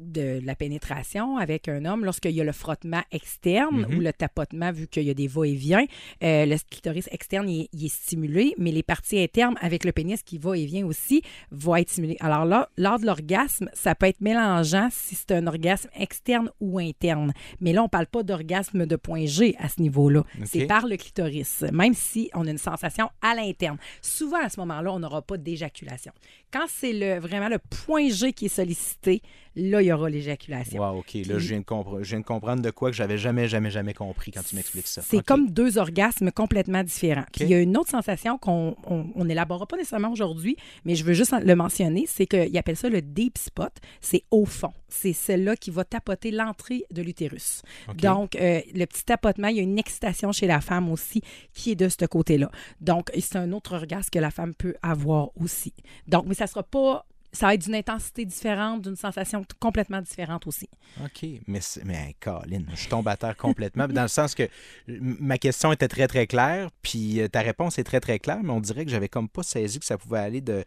de 0.00 0.40
la 0.44 0.54
pénétration 0.54 1.36
avec 1.36 1.68
un 1.68 1.84
homme, 1.84 2.04
lorsqu'il 2.04 2.32
y 2.32 2.40
a 2.40 2.44
le 2.44 2.52
frottement 2.52 3.02
externe 3.12 3.86
Mhm. 3.88 3.96
ou 3.96 4.00
le 4.00 4.12
tapotement, 4.12 4.72
vu 4.72 4.86
qu'il 4.88 5.04
y 5.04 5.10
a 5.10 5.14
des 5.14 5.26
va-et-vient, 5.28 5.84
euh, 6.22 6.46
le 6.46 6.56
clitoris 6.70 7.08
externe 7.12 7.48
il 7.48 7.62
est, 7.62 7.68
il 7.72 7.84
est 7.86 7.94
stimulé, 7.94 8.54
mais 8.58 8.72
les 8.72 8.82
parties 8.82 9.18
internes 9.20 9.56
avec 9.60 9.84
le 9.84 9.92
pénis 9.92 10.22
qui 10.22 10.38
va 10.38 10.56
et 10.56 10.64
vient 10.66 10.86
aussi 10.86 11.22
vont 11.50 11.76
être 11.76 11.90
stimulées. 11.90 12.16
Alors 12.20 12.44
là, 12.44 12.68
lors 12.76 12.98
de 12.98 13.06
l'orgasme, 13.06 13.68
ça 13.74 13.94
peut 13.94 14.06
être 14.06 14.20
mélangeant 14.20 14.88
si 14.90 15.14
c'est 15.14 15.32
un 15.32 15.46
orgasme 15.46 15.88
externe 15.94 16.50
ou 16.60 16.78
interne. 16.78 17.32
Mais 17.60 17.72
là, 17.72 17.82
on 17.82 17.88
parle 17.88 18.06
pas 18.06 18.22
d'orgasme 18.22 18.86
de 18.86 18.96
point 18.96 19.26
G 19.26 19.54
à 19.58 19.68
ce 19.68 19.80
niveau-là. 19.80 20.24
C'est 20.44 20.66
par 20.66 20.86
le 20.86 20.96
clitoris, 20.96 21.64
même 21.72 21.94
si 21.94 22.30
on 22.34 22.46
a 22.46 22.50
une 22.50 22.58
sensation 22.58 23.10
à 23.22 23.34
l'interne. 23.34 23.78
Souvent, 24.02 24.38
à 24.42 24.48
ce 24.48 24.58
moment-là, 24.60 24.92
on 24.92 24.98
n'aura 25.00 25.22
pas 25.22 25.36
d'éjaculation. 25.36 26.12
Quand 26.52 26.66
c'est 26.68 26.92
le, 26.92 27.18
vraiment 27.20 27.48
le 27.48 27.58
point 27.58 28.08
G 28.08 28.32
qui 28.32 28.46
est 28.46 28.48
sollicité, 28.48 29.22
là, 29.60 29.82
il 29.82 29.86
y 29.86 29.92
aura 29.92 30.08
l'éjaculation. 30.08 30.80
Wow, 30.80 30.98
OK. 30.98 31.14
Là, 31.14 31.38
je 31.38 31.48
viens, 31.48 31.60
de 31.60 31.64
compre- 31.64 32.02
je 32.02 32.10
viens 32.10 32.20
de 32.20 32.24
comprendre 32.24 32.62
de 32.62 32.70
quoi 32.70 32.90
que 32.90 32.96
j'avais 32.96 33.18
jamais, 33.18 33.48
jamais, 33.48 33.70
jamais 33.70 33.94
compris 33.94 34.30
quand 34.30 34.42
tu 34.42 34.56
m'expliques 34.56 34.86
ça. 34.86 35.02
C'est 35.02 35.24
comme 35.24 35.50
deux 35.50 35.78
orgasmes 35.78 36.30
complètement 36.30 36.82
différents. 36.82 37.24
Puis 37.32 37.44
il 37.44 37.50
y 37.50 37.54
a 37.54 37.60
une 37.60 37.76
autre 37.76 37.90
sensation 37.90 38.38
qu'on 38.38 38.76
on, 38.84 39.24
n'élaborera 39.24 39.66
pas 39.66 39.76
nécessairement 39.76 40.10
aujourd'hui, 40.10 40.56
mais 40.84 40.94
je 40.94 41.04
veux 41.04 41.12
juste 41.12 41.34
le 41.42 41.54
mentionner, 41.54 42.06
c'est 42.06 42.26
qu'ils 42.26 42.56
appellent 42.58 42.76
ça 42.76 42.88
le 42.88 43.02
deep 43.02 43.38
spot. 43.38 43.72
C'est 44.00 44.24
au 44.30 44.46
fond. 44.46 44.72
C'est 44.88 45.12
celle-là 45.12 45.56
qui 45.56 45.70
va 45.70 45.84
tapoter 45.84 46.30
l'entrée 46.30 46.84
de 46.90 47.02
l'utérus. 47.02 47.62
Donc, 47.94 48.34
euh, 48.34 48.60
le 48.74 48.84
petit 48.86 49.04
tapotement, 49.04 49.48
il 49.48 49.56
y 49.56 49.60
a 49.60 49.62
une 49.62 49.78
excitation 49.78 50.32
chez 50.32 50.46
la 50.46 50.60
femme 50.60 50.90
aussi 50.90 51.22
qui 51.54 51.72
est 51.72 51.76
de 51.76 51.88
ce 51.88 52.04
côté-là. 52.06 52.50
Donc, 52.80 53.10
c'est 53.18 53.36
un 53.36 53.52
autre 53.52 53.74
orgasme 53.74 54.10
que 54.10 54.18
la 54.18 54.30
femme 54.30 54.54
peut 54.54 54.74
avoir 54.82 55.30
aussi. 55.40 55.72
Donc, 56.08 56.24
mais 56.26 56.34
ça 56.34 56.46
sera 56.46 56.62
pas... 56.62 57.06
Ça 57.32 57.46
va 57.46 57.54
être 57.54 57.62
d'une 57.62 57.74
intensité 57.74 58.24
différente, 58.24 58.82
d'une 58.82 58.96
sensation 58.96 59.44
complètement 59.60 60.00
différente 60.02 60.46
aussi. 60.46 60.68
OK. 61.04 61.28
Mais, 61.46 61.60
mais 61.84 62.16
Colin, 62.20 62.64
je 62.74 62.88
tombe 62.88 63.06
à 63.08 63.16
terre 63.16 63.36
complètement. 63.36 63.86
dans 63.86 64.02
le 64.02 64.08
sens 64.08 64.34
que 64.34 64.48
ma 64.88 65.38
question 65.38 65.72
était 65.72 65.88
très, 65.88 66.08
très 66.08 66.26
claire, 66.26 66.70
puis 66.82 67.20
euh, 67.20 67.28
ta 67.28 67.40
réponse 67.40 67.78
est 67.78 67.84
très, 67.84 68.00
très 68.00 68.18
claire, 68.18 68.40
mais 68.42 68.50
on 68.50 68.60
dirait 68.60 68.84
que 68.84 68.90
j'avais 68.90 69.08
comme 69.08 69.28
pas 69.28 69.42
saisi 69.42 69.78
que 69.78 69.84
ça 69.84 69.98
pouvait 69.98 70.18
aller 70.18 70.40
de. 70.40 70.64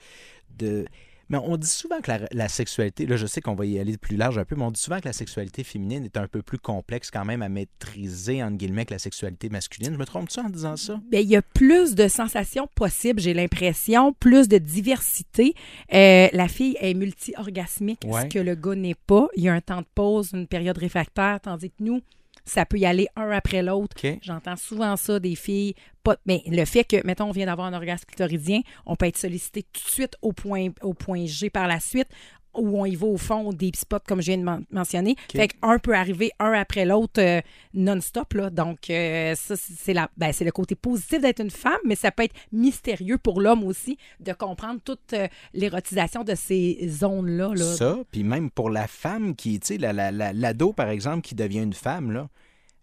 de... 0.58 0.86
Mais 1.34 1.40
on 1.44 1.58
dit 1.58 1.68
souvent 1.68 2.00
que 2.00 2.12
la, 2.12 2.20
la 2.32 2.48
sexualité, 2.48 3.08
là 3.08 3.18
je 3.18 3.26
sais 3.26 3.42
qu'on 3.42 3.56
va 3.56 3.66
y 3.66 3.80
aller 3.80 3.98
plus 3.98 4.18
large 4.18 4.38
un 4.38 4.46
peu, 4.46 4.56
mais 4.56 4.64
on 4.64 4.70
dit 4.72 4.80
souvent 4.80 5.00
que 5.00 5.08
la 5.08 5.14
sexualité 5.14 5.64
féminine 5.64 6.06
est 6.06 6.16
un 6.18 6.28
peu 6.28 6.44
plus 6.44 6.60
complexe 6.60 7.10
quand 7.10 7.26
même 7.26 7.42
à 7.42 7.50
maîtriser, 7.50 8.44
entre 8.44 8.58
guillemets, 8.58 8.86
que 8.86 8.94
la 8.94 9.00
sexualité 9.00 9.50
masculine. 9.50 9.94
Je 9.94 9.98
me 9.98 10.06
trompe-tu 10.06 10.40
en 10.40 10.50
disant 10.50 10.78
ça? 10.78 11.00
Bien, 11.10 11.22
il 11.22 11.28
y 11.30 11.36
a 11.36 11.42
plus 11.42 11.96
de 11.96 12.08
sensations 12.08 12.68
possibles, 12.76 13.20
j'ai 13.20 13.34
l'impression, 13.34 14.14
plus 14.14 14.48
de 14.48 14.60
diversité. 14.60 15.56
Euh, 15.92 16.28
la 16.34 16.48
fille 16.48 16.78
est 16.80 16.94
multi-orgasmique, 16.94 18.02
Ouais. 18.06 18.22
ce 18.22 18.26
que 18.28 18.40
le 18.40 18.54
gars 18.54 18.76
n'est 18.76 18.94
pas. 18.96 19.28
Il 19.36 19.44
y 19.44 19.50
a 19.50 19.54
un 19.54 19.62
temps 19.62 19.82
de 19.82 19.88
pause, 19.96 20.32
une 20.34 20.46
période 20.48 20.78
réfractaire, 20.78 21.40
tandis 21.42 21.70
que 21.72 21.82
nous, 21.82 22.02
ça 22.46 22.66
peut 22.66 22.78
y 22.78 22.86
aller 22.86 23.08
un 23.16 23.30
après 23.32 23.64
l'autre. 23.64 23.96
J'entends 24.22 24.58
souvent 24.58 24.96
ça 24.98 25.20
des 25.20 25.36
filles. 25.36 25.74
Pas, 26.04 26.18
mais 26.26 26.44
le 26.48 26.66
fait 26.66 26.84
que, 26.84 27.06
mettons, 27.06 27.26
on 27.30 27.32
vient 27.32 27.46
d'avoir 27.46 27.68
un 27.68 27.74
orgasme 27.74 28.04
clitoridien, 28.06 28.62
on 28.86 28.96
peut 28.96 29.06
être 29.06 29.18
sollicité 29.18 29.64
tout 29.64 29.82
de 29.86 29.90
suite 29.90 30.16
au 30.22 30.34
point, 30.34 30.70
au 30.82 30.94
point 30.94 31.26
G 31.26 31.50
par 31.50 31.68
la 31.68 31.80
suite, 31.80 32.08
où 32.56 32.80
on 32.80 32.86
y 32.86 32.96
va 32.96 33.08
au 33.08 33.18
fond, 33.18 33.48
au 33.48 33.54
deep 33.54 33.76
spot, 33.76 34.04
comme 34.08 34.22
je 34.22 34.28
viens 34.28 34.38
de 34.38 34.44
men- 34.44 34.64
mentionner. 34.70 35.16
Fait 35.40 35.48
qu'un 35.48 35.80
peut 35.80 35.96
arriver 35.96 36.32
un 36.38 36.52
après 36.52 36.86
l'autre 36.86 37.20
euh, 37.20 37.42
non-stop. 37.74 38.34
Là. 38.34 38.50
Donc, 38.52 38.90
euh, 38.90 39.34
ça, 39.36 39.56
c'est 39.58 39.94
la, 39.94 40.10
ben, 40.18 40.32
c'est 40.34 40.46
le 40.46 40.52
côté 40.52 40.76
positif 40.76 41.20
d'être 41.22 41.40
une 41.42 41.50
femme, 41.50 41.80
mais 41.86 41.96
ça 41.96 42.12
peut 42.12 42.24
être 42.24 42.36
mystérieux 42.52 43.18
pour 43.18 43.42
l'homme 43.42 43.64
aussi 43.64 43.98
de 44.20 44.34
comprendre 44.34 44.80
toute 44.84 45.14
euh, 45.14 45.28
l'érotisation 45.54 46.24
de 46.24 46.36
ces 46.36 46.78
zones-là. 46.88 47.54
Là. 47.56 47.64
Ça, 47.76 47.98
puis 48.12 48.24
même 48.24 48.52
pour 48.52 48.70
la 48.70 48.88
femme 48.88 49.36
qui, 49.36 49.60
tu 49.60 49.68
sais, 49.68 49.78
la- 49.78 49.94
la- 49.94 50.12
la- 50.12 50.34
l'ado, 50.34 50.74
par 50.74 50.90
exemple, 50.90 51.22
qui 51.22 51.34
devient 51.36 51.64
une 51.64 51.74
femme, 51.74 52.12
là, 52.12 52.30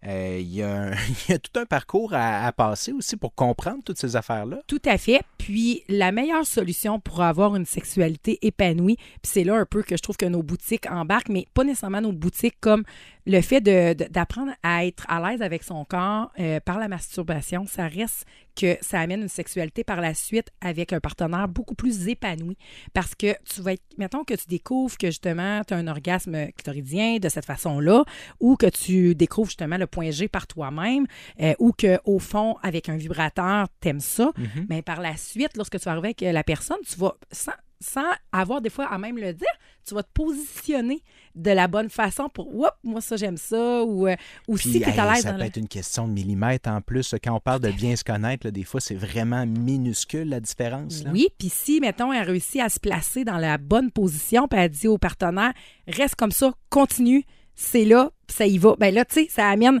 euh, 0.07 0.39
il 0.41 0.55
y, 0.55 0.63
a 0.63 1.39
tout 1.39 1.59
un 1.59 1.65
parcours 1.65 2.13
à, 2.13 2.51
passer 2.51 2.91
aussi 2.91 3.17
pour 3.17 3.33
comprendre 3.35 3.83
toutes 3.83 3.97
ces 3.97 4.15
affaires-là. 4.15 4.61
Tout 4.67 4.81
à 4.85 4.97
fait. 4.97 5.21
Puis 5.37 5.83
la 5.87 6.11
meilleure 6.11 6.45
solution 6.45 6.99
pour 6.99 7.21
avoir 7.21 7.55
une 7.55 7.65
sexualité 7.65 8.39
épanouie, 8.41 8.97
c'est 9.23 9.43
là 9.43 9.55
un 9.55 9.65
peu 9.65 9.83
que 9.83 9.95
je 9.95 10.01
trouve 10.01 10.17
que 10.17 10.25
nos 10.25 10.43
boutiques 10.43 10.89
embarquent, 10.89 11.29
mais 11.29 11.47
pas 11.53 11.63
nécessairement 11.63 12.01
nos 12.01 12.13
boutiques 12.13 12.59
comme 12.59 12.83
le 13.25 13.41
fait 13.41 13.61
d'apprendre 13.61 14.51
à 14.63 14.85
être 14.85 15.05
à 15.07 15.29
l'aise 15.29 15.41
avec 15.41 15.63
son 15.63 15.85
corps 15.85 16.31
euh, 16.39 16.59
par 16.59 16.79
la 16.79 16.87
masturbation, 16.87 17.65
ça 17.67 17.87
reste 17.87 18.25
que 18.55 18.77
ça 18.81 18.99
amène 18.99 19.21
une 19.21 19.27
sexualité 19.27 19.83
par 19.83 20.01
la 20.01 20.13
suite 20.13 20.49
avec 20.61 20.93
un 20.93 20.99
partenaire 20.99 21.47
beaucoup 21.47 21.75
plus 21.75 22.07
épanoui. 22.07 22.57
Parce 22.93 23.15
que 23.15 23.35
tu 23.43 23.61
vas 23.61 23.73
être, 23.73 23.83
mettons 23.97 24.23
que 24.23 24.33
tu 24.33 24.45
découvres 24.47 24.97
que 24.97 25.07
justement 25.07 25.61
tu 25.63 25.73
as 25.73 25.77
un 25.77 25.87
orgasme 25.87 26.47
clitoridien 26.53 27.17
de 27.17 27.29
cette 27.29 27.45
façon-là, 27.45 28.03
ou 28.39 28.55
que 28.55 28.67
tu 28.67 29.15
découvres 29.15 29.49
justement 29.49 29.77
le 29.77 29.87
point 29.87 30.11
G 30.11 30.27
par 30.27 30.47
toi-même, 30.47 31.05
euh, 31.41 31.53
ou 31.59 31.71
que 31.71 31.99
au 32.05 32.19
fond, 32.19 32.55
avec 32.63 32.89
un 32.89 32.97
vibrateur, 32.97 33.67
t'aimes 33.79 33.99
ça, 33.99 34.31
mais 34.69 34.81
par 34.81 35.01
la 35.01 35.17
suite, 35.17 35.55
lorsque 35.57 35.79
tu 35.79 35.85
vas 35.85 35.91
arriver 35.91 36.15
avec 36.19 36.21
la 36.21 36.43
personne, 36.43 36.77
tu 36.87 36.97
vas, 36.97 37.15
sans, 37.31 37.51
sans 37.81 38.09
avoir 38.31 38.61
des 38.61 38.69
fois 38.69 38.85
à 38.85 38.97
même 38.97 39.17
le 39.17 39.33
dire, 39.33 39.47
tu 39.85 39.95
vas 39.95 40.03
te 40.03 40.11
positionner 40.13 41.03
de 41.35 41.51
la 41.51 41.67
bonne 41.67 41.89
façon 41.89 42.29
pour, 42.29 42.53
oups, 42.55 42.69
moi 42.83 43.01
ça 43.01 43.15
j'aime 43.17 43.37
ça, 43.37 43.83
ou, 43.83 44.07
euh, 44.07 44.15
ou 44.47 44.55
Puis, 44.55 44.71
si 44.71 44.81
tu 44.81 44.89
es 44.89 44.99
à 44.99 45.13
l'aise 45.13 45.23
ça 45.23 45.33
peut 45.33 45.39
le... 45.39 45.45
être 45.45 45.57
une 45.57 45.67
question 45.67 46.07
de 46.07 46.13
millimètres 46.13 46.69
en 46.69 46.81
plus. 46.81 47.15
Quand 47.23 47.35
on 47.35 47.39
parle 47.39 47.61
de 47.61 47.71
bien 47.71 47.95
se 47.95 48.03
connaître, 48.03 48.45
là, 48.45 48.51
des 48.51 48.63
fois, 48.63 48.79
c'est 48.79 48.95
vraiment 48.95 49.45
minuscule 49.45 50.29
la 50.29 50.39
différence. 50.39 51.03
là. 51.03 51.11
Oui, 51.11 51.29
puis 51.37 51.49
si, 51.49 51.79
mettons, 51.79 52.13
elle 52.13 52.27
réussit 52.27 52.61
à 52.61 52.69
se 52.69 52.79
placer 52.79 53.23
dans 53.23 53.37
la 53.37 53.57
bonne 53.57 53.91
position, 53.91 54.47
puis 54.47 54.59
elle 54.59 54.69
dit 54.69 54.87
au 54.87 54.97
partenaire, 54.97 55.53
reste 55.87 56.15
comme 56.15 56.31
ça, 56.31 56.53
continue, 56.69 57.25
c'est 57.55 57.85
là, 57.85 58.11
puis 58.31 58.37
ça 58.37 58.45
y 58.47 58.57
va. 58.57 58.75
Ben 58.79 58.93
là, 58.93 59.03
tu 59.05 59.15
sais, 59.15 59.27
ça 59.29 59.49
amène, 59.49 59.79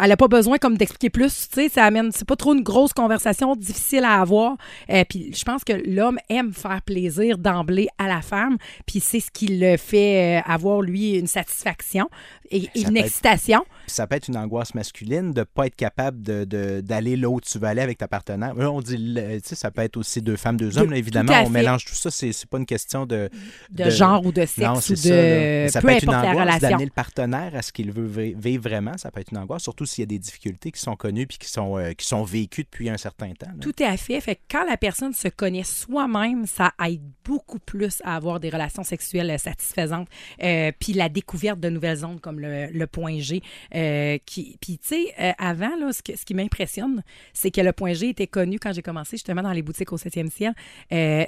elle 0.00 0.08
n'a 0.08 0.16
pas 0.16 0.28
besoin 0.28 0.58
comme 0.58 0.76
d'expliquer 0.76 1.10
plus, 1.10 1.48
tu 1.48 1.54
sais, 1.62 1.68
ça 1.68 1.84
amène, 1.84 2.10
c'est 2.12 2.26
pas 2.26 2.36
trop 2.36 2.54
une 2.54 2.62
grosse 2.62 2.92
conversation 2.92 3.56
difficile 3.56 4.04
à 4.04 4.20
avoir. 4.20 4.56
Euh, 4.90 5.04
puis 5.08 5.32
je 5.34 5.44
pense 5.44 5.64
que 5.64 5.72
l'homme 5.72 6.18
aime 6.28 6.52
faire 6.52 6.82
plaisir 6.82 7.38
d'emblée 7.38 7.88
à 7.98 8.06
la 8.08 8.22
femme, 8.22 8.56
puis 8.86 9.00
c'est 9.00 9.20
ce 9.20 9.30
qui 9.30 9.48
le 9.58 9.76
fait 9.76 10.38
euh, 10.38 10.42
avoir, 10.52 10.80
lui, 10.82 11.16
une 11.18 11.26
satisfaction 11.26 12.08
et, 12.50 12.68
une 12.74 12.84
peut 12.84 12.96
être- 12.98 13.06
excitation. 13.06 13.64
Puis 13.86 13.94
ça 13.94 14.06
peut 14.06 14.16
être 14.16 14.28
une 14.28 14.36
angoisse 14.36 14.74
masculine 14.74 15.32
de 15.32 15.40
ne 15.40 15.44
pas 15.44 15.66
être 15.66 15.76
capable 15.76 16.22
de- 16.22 16.44
de- 16.44 16.80
d'aller 16.80 17.16
là 17.16 17.28
où 17.28 17.40
tu 17.40 17.58
veux 17.58 17.66
aller 17.66 17.82
avec 17.82 17.98
ta 17.98 18.08
partenaire. 18.08 18.54
On 18.56 18.80
dit, 18.80 18.96
tu 18.96 19.40
sais, 19.48 19.54
ça 19.54 19.70
peut 19.70 19.82
être 19.82 19.96
aussi 19.96 20.22
deux 20.22 20.36
femmes, 20.36 20.56
deux 20.56 20.70
De- 20.70 20.78
hommes. 20.80 20.90
là, 20.90 20.96
évidemment, 20.96 21.32
on 21.42 21.46
fait. 21.46 21.50
mélange 21.50 21.84
tout 21.84 21.94
ça. 21.94 22.10
C'est 22.10 22.46
pas 22.46 22.58
une 22.58 22.66
question 22.66 23.06
de... 23.06 23.28
De, 23.70 23.90
genre 23.90 24.24
ou 24.24 24.32
de 24.32 24.42
sexe 24.46 24.58
non, 24.58 24.74
ou 24.74 24.90
de 24.90 24.94
ça. 24.96 25.08
là. 25.10 25.16
Mais 25.16 25.68
ça 25.68 25.80
peu 25.80 25.88
peut 25.88 25.94
être 25.94 26.02
une 26.04 26.10
angoisse 26.10 26.36
relation. 26.38 26.68
d'amener 26.68 26.84
le 26.84 26.90
partenaire 26.90 27.50
à 27.54 27.62
ce 27.62 27.72
qu'il 27.72 27.87
veut 27.92 28.06
vi- 28.06 28.34
vivre 28.36 28.62
vraiment. 28.62 28.96
Ça 28.96 29.10
peut 29.10 29.20
être 29.20 29.30
une 29.32 29.38
angoisse, 29.38 29.62
surtout 29.62 29.86
s'il 29.86 30.02
y 30.02 30.04
a 30.04 30.06
des 30.06 30.18
difficultés 30.18 30.70
qui 30.72 30.80
sont 30.80 30.96
connues 30.96 31.26
puis 31.26 31.38
qui 31.38 31.48
sont, 31.48 31.76
euh, 31.78 31.92
qui 31.92 32.06
sont 32.06 32.22
vécues 32.24 32.62
depuis 32.64 32.88
un 32.88 32.96
certain 32.96 33.32
temps. 33.34 33.46
là. 33.48 33.58
Tout 33.60 33.74
à 33.80 33.96
fait. 33.96 34.20
Fait 34.20 34.36
que 34.36 34.40
quand 34.50 34.64
la 34.64 34.76
personne 34.76 35.12
se 35.12 35.28
connaît 35.28 35.62
soi-même, 35.64 36.46
ça 36.46 36.72
aide 36.86 37.02
beaucoup 37.24 37.58
plus 37.58 38.00
à 38.04 38.16
avoir 38.16 38.40
des 38.40 38.50
relations 38.50 38.82
sexuelles 38.84 39.30
euh, 39.30 39.38
satisfaisantes. 39.38 40.08
Euh, 40.42 40.72
puis 40.78 40.92
la 40.92 41.08
découverte 41.08 41.60
de 41.60 41.68
nouvelles 41.68 41.98
zones 41.98 42.20
comme 42.20 42.40
le, 42.40 42.66
le 42.66 42.86
point 42.86 43.18
G. 43.18 43.42
Euh, 43.74 44.18
qui, 44.26 44.56
puis 44.60 44.78
tu 44.78 44.88
sais, 44.88 45.34
avant, 45.38 45.76
là, 45.76 45.92
ce, 45.92 46.02
que- 46.02 46.16
ce 46.16 46.24
qui 46.24 46.34
m'impressionne, 46.34 47.02
c'est 47.32 47.50
que 47.50 47.60
le 47.60 47.72
point 47.72 47.92
G 47.92 48.08
était 48.10 48.26
connu 48.26 48.58
quand 48.58 48.72
j'ai 48.72 48.82
commencé 48.82 49.16
justement 49.16 49.42
dans 49.42 49.52
les 49.52 49.62
boutiques 49.62 49.92
au 49.92 49.96
7e 49.98 50.30
ciel. 50.30 50.54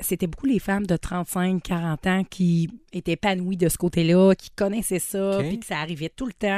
C'était 0.03 0.27
beaucoup 0.27 0.47
les 0.47 0.59
femmes 0.59 0.87
de 0.87 0.97
35, 0.97 1.63
40 1.63 2.07
ans 2.07 2.25
qui 2.29 2.69
étaient 2.93 3.13
épanouies 3.13 3.57
de 3.57 3.69
ce 3.69 3.77
côté-là, 3.79 4.35
qui 4.35 4.51
connaissaient 4.51 4.99
ça, 4.99 5.39
OK. 5.39 5.47
puis 5.47 5.61
que 5.61 5.67
ça 5.67 5.79
arrivait 5.79 6.09
tout 6.09 6.27
le 6.27 6.33
temps. 6.33 6.50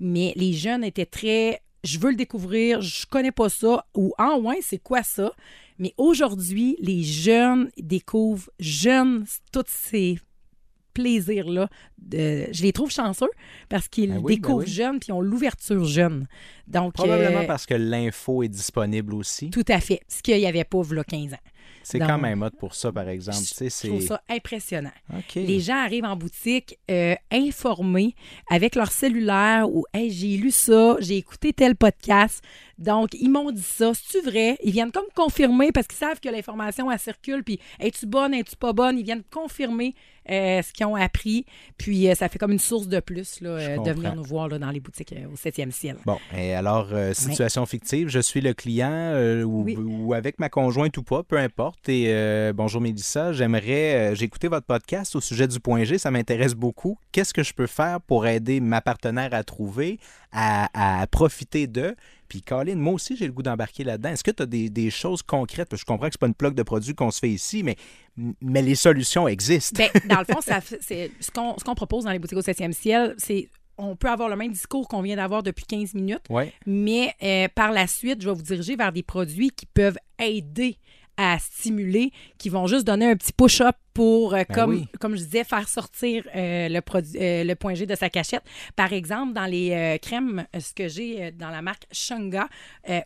Mais 0.00 0.32
les 0.36 0.52
jeunes 0.52 0.84
étaient 0.84 1.06
très 1.06 1.60
je 1.84 1.98
veux 1.98 2.10
le 2.10 2.16
découvrir, 2.16 2.80
je 2.80 3.06
connais 3.06 3.32
pas 3.32 3.48
ça, 3.48 3.86
ou 3.94 4.12
en 4.18 4.40
ouais, 4.40 4.58
c'est 4.62 4.78
quoi 4.78 5.02
ça? 5.02 5.32
Mais 5.78 5.94
aujourd'hui, 5.96 6.76
les 6.80 7.02
jeunes 7.02 7.70
découvrent 7.76 8.50
jeunes 8.60 9.24
tous 9.52 9.64
ces 9.66 10.18
plaisirs-là. 10.94 11.68
Je 12.12 12.62
les 12.62 12.72
trouve 12.72 12.90
chanceux 12.90 13.30
parce 13.68 13.88
qu'ils 13.88 14.10
Ben 14.10 14.18
oui, 14.18 14.34
ben 14.36 14.42
découvrent 14.42 14.64
oui. 14.66 14.70
jeunes 14.70 15.00
puis 15.00 15.10
ont 15.12 15.20
l'ouverture 15.20 15.84
jeune. 15.84 16.28
Donc, 16.68 16.92
Probablement 16.92 17.40
euh, 17.40 17.46
parce 17.46 17.66
que 17.66 17.74
l'info 17.74 18.42
est 18.42 18.48
disponible 18.48 19.14
aussi. 19.14 19.50
tout 19.50 19.64
à 19.68 19.80
fait. 19.80 20.00
Ce 20.08 20.22
qu'il 20.22 20.36
n'y 20.36 20.46
avait 20.46 20.64
pas, 20.64 20.82
il 20.88 21.02
15 21.04 21.32
ans. 21.32 21.36
C'est 21.82 21.98
quand 21.98 22.18
même 22.18 22.42
hot 22.42 22.50
pour 22.58 22.74
ça, 22.74 22.92
par 22.92 23.08
exemple. 23.08 23.38
Je 23.38 23.68
c'est... 23.68 23.88
trouve 23.88 24.02
ça 24.02 24.22
impressionnant. 24.28 24.92
Les 25.34 25.60
gens 25.60 25.76
arrivent 25.76 26.04
en 26.04 26.16
boutique 26.16 26.78
euh, 26.90 27.14
informés 27.30 28.14
avec 28.50 28.74
leur 28.74 28.92
cellulaire 28.92 29.68
ou 29.68 29.84
Hey, 29.92 30.10
j'ai 30.10 30.36
lu 30.36 30.50
ça, 30.50 30.96
j'ai 31.00 31.16
écouté 31.16 31.52
tel 31.52 31.76
podcast. 31.76 32.42
Donc, 32.82 33.10
ils 33.14 33.28
m'ont 33.30 33.50
dit 33.50 33.62
ça. 33.62 33.92
C'est-tu 33.94 34.24
vrai? 34.28 34.58
Ils 34.62 34.72
viennent 34.72 34.90
comme 34.90 35.04
confirmer 35.14 35.70
parce 35.72 35.86
qu'ils 35.86 35.98
savent 35.98 36.20
que 36.20 36.28
l'information, 36.28 36.90
elle 36.90 36.98
circule. 36.98 37.44
Puis, 37.44 37.60
es-tu 37.80 38.06
bonne, 38.06 38.34
es-tu 38.34 38.56
pas 38.56 38.72
bonne? 38.72 38.98
Ils 38.98 39.04
viennent 39.04 39.22
confirmer 39.30 39.94
euh, 40.28 40.62
ce 40.62 40.72
qu'ils 40.72 40.86
ont 40.86 40.96
appris. 40.96 41.46
Puis, 41.78 42.08
euh, 42.08 42.14
ça 42.14 42.28
fait 42.28 42.38
comme 42.38 42.50
une 42.52 42.58
source 42.58 42.88
de 42.88 42.98
plus 43.00 43.40
là, 43.40 43.50
euh, 43.50 43.76
de 43.78 43.92
venir 43.92 44.14
nous 44.16 44.24
voir 44.24 44.48
là, 44.48 44.58
dans 44.58 44.70
les 44.70 44.80
boutiques 44.80 45.14
au 45.32 45.36
7e 45.36 45.70
ciel. 45.70 45.96
Bon, 46.04 46.18
et 46.36 46.54
alors, 46.54 46.88
situation 47.12 47.66
fictive, 47.66 48.08
je 48.08 48.18
suis 48.20 48.40
le 48.40 48.52
client 48.52 49.14
ou, 49.44 49.62
Oui. 49.62 49.76
ou 49.76 50.12
avec 50.14 50.38
ma 50.40 50.48
conjointe 50.48 50.96
ou 50.98 51.02
pas, 51.02 51.22
peu 51.22 51.38
importe. 51.38 51.88
Et 51.88 52.12
bonjour 52.54 52.80
Mélissa, 52.80 53.32
j'aimerais, 53.32 54.14
j'ai 54.14 54.24
écouté 54.24 54.48
votre 54.48 54.66
podcast 54.66 55.14
au 55.16 55.20
sujet 55.20 55.46
du 55.46 55.60
point 55.60 55.84
G, 55.84 55.98
ça 55.98 56.10
m'intéresse 56.10 56.54
beaucoup. 56.54 56.98
Qu'est-ce 57.12 57.32
que 57.34 57.42
je 57.42 57.52
peux 57.52 57.66
faire 57.66 58.00
pour 58.00 58.26
aider 58.26 58.60
ma 58.60 58.80
partenaire 58.80 59.32
à 59.34 59.44
trouver, 59.44 59.98
à, 60.32 61.00
à 61.00 61.06
profiter 61.06 61.66
d'eux? 61.66 61.94
Puis 62.32 62.40
Colin, 62.40 62.76
moi 62.76 62.94
aussi, 62.94 63.14
j'ai 63.14 63.26
le 63.26 63.32
goût 63.32 63.42
d'embarquer 63.42 63.84
là-dedans. 63.84 64.08
Est-ce 64.08 64.24
que 64.24 64.30
tu 64.30 64.42
as 64.42 64.46
des, 64.46 64.70
des 64.70 64.88
choses 64.88 65.22
concrètes? 65.22 65.68
Parce 65.68 65.82
que 65.82 65.86
je 65.86 65.92
comprends 65.92 66.06
que 66.06 66.14
c'est 66.14 66.18
pas 66.20 66.28
une 66.28 66.32
plaque 66.34 66.54
de 66.54 66.62
produits 66.62 66.94
qu'on 66.94 67.10
se 67.10 67.18
fait 67.18 67.28
ici, 67.28 67.62
mais, 67.62 67.76
mais 68.40 68.62
les 68.62 68.74
solutions 68.74 69.28
existent. 69.28 69.82
Ben, 69.92 70.00
dans 70.08 70.20
le 70.20 70.24
fond, 70.24 70.40
ça, 70.42 70.62
ce, 70.62 71.30
qu'on, 71.30 71.58
ce 71.58 71.62
qu'on 71.64 71.74
propose 71.74 72.04
dans 72.04 72.10
les 72.10 72.18
boutiques 72.18 72.38
au 72.38 72.40
7e 72.40 72.72
ciel, 72.72 73.14
c'est 73.18 73.50
on 73.76 73.96
peut 73.96 74.08
avoir 74.08 74.30
le 74.30 74.36
même 74.36 74.50
discours 74.52 74.88
qu'on 74.88 75.02
vient 75.02 75.16
d'avoir 75.16 75.42
depuis 75.42 75.66
15 75.66 75.92
minutes, 75.92 76.22
Ouais. 76.30 76.54
mais 76.64 77.12
euh, 77.22 77.48
par 77.54 77.70
la 77.70 77.86
suite, 77.86 78.22
je 78.22 78.30
vais 78.30 78.34
vous 78.34 78.40
diriger 78.42 78.76
vers 78.76 78.92
des 78.92 79.02
produits 79.02 79.50
qui 79.50 79.66
peuvent 79.66 79.98
aider 80.18 80.78
à 81.18 81.38
stimuler, 81.38 82.12
qui 82.38 82.48
vont 82.48 82.66
juste 82.66 82.86
donner 82.86 83.10
un 83.10 83.16
petit 83.16 83.34
push-up 83.34 83.76
pour, 83.94 84.34
euh, 84.34 84.42
Ben 84.48 84.54
comme, 84.54 84.70
oui. 84.70 84.88
comme 85.00 85.16
je 85.16 85.24
disais, 85.24 85.44
faire 85.44 85.68
sortir 85.68 86.24
euh, 86.34 86.68
le, 86.68 86.80
produit, 86.80 87.18
euh, 87.20 87.44
le 87.44 87.54
point 87.54 87.74
G 87.74 87.86
de 87.86 87.94
sa 87.94 88.08
cachette. 88.10 88.42
Par 88.76 88.92
exemple, 88.92 89.32
dans 89.32 89.46
les 89.46 89.98
crèmes, 90.02 90.46
ce 90.58 90.72
que 90.72 90.88
j'ai 90.88 91.32
dans 91.32 91.50
la 91.50 91.62
marque 91.62 91.86
Shunga 91.92 92.48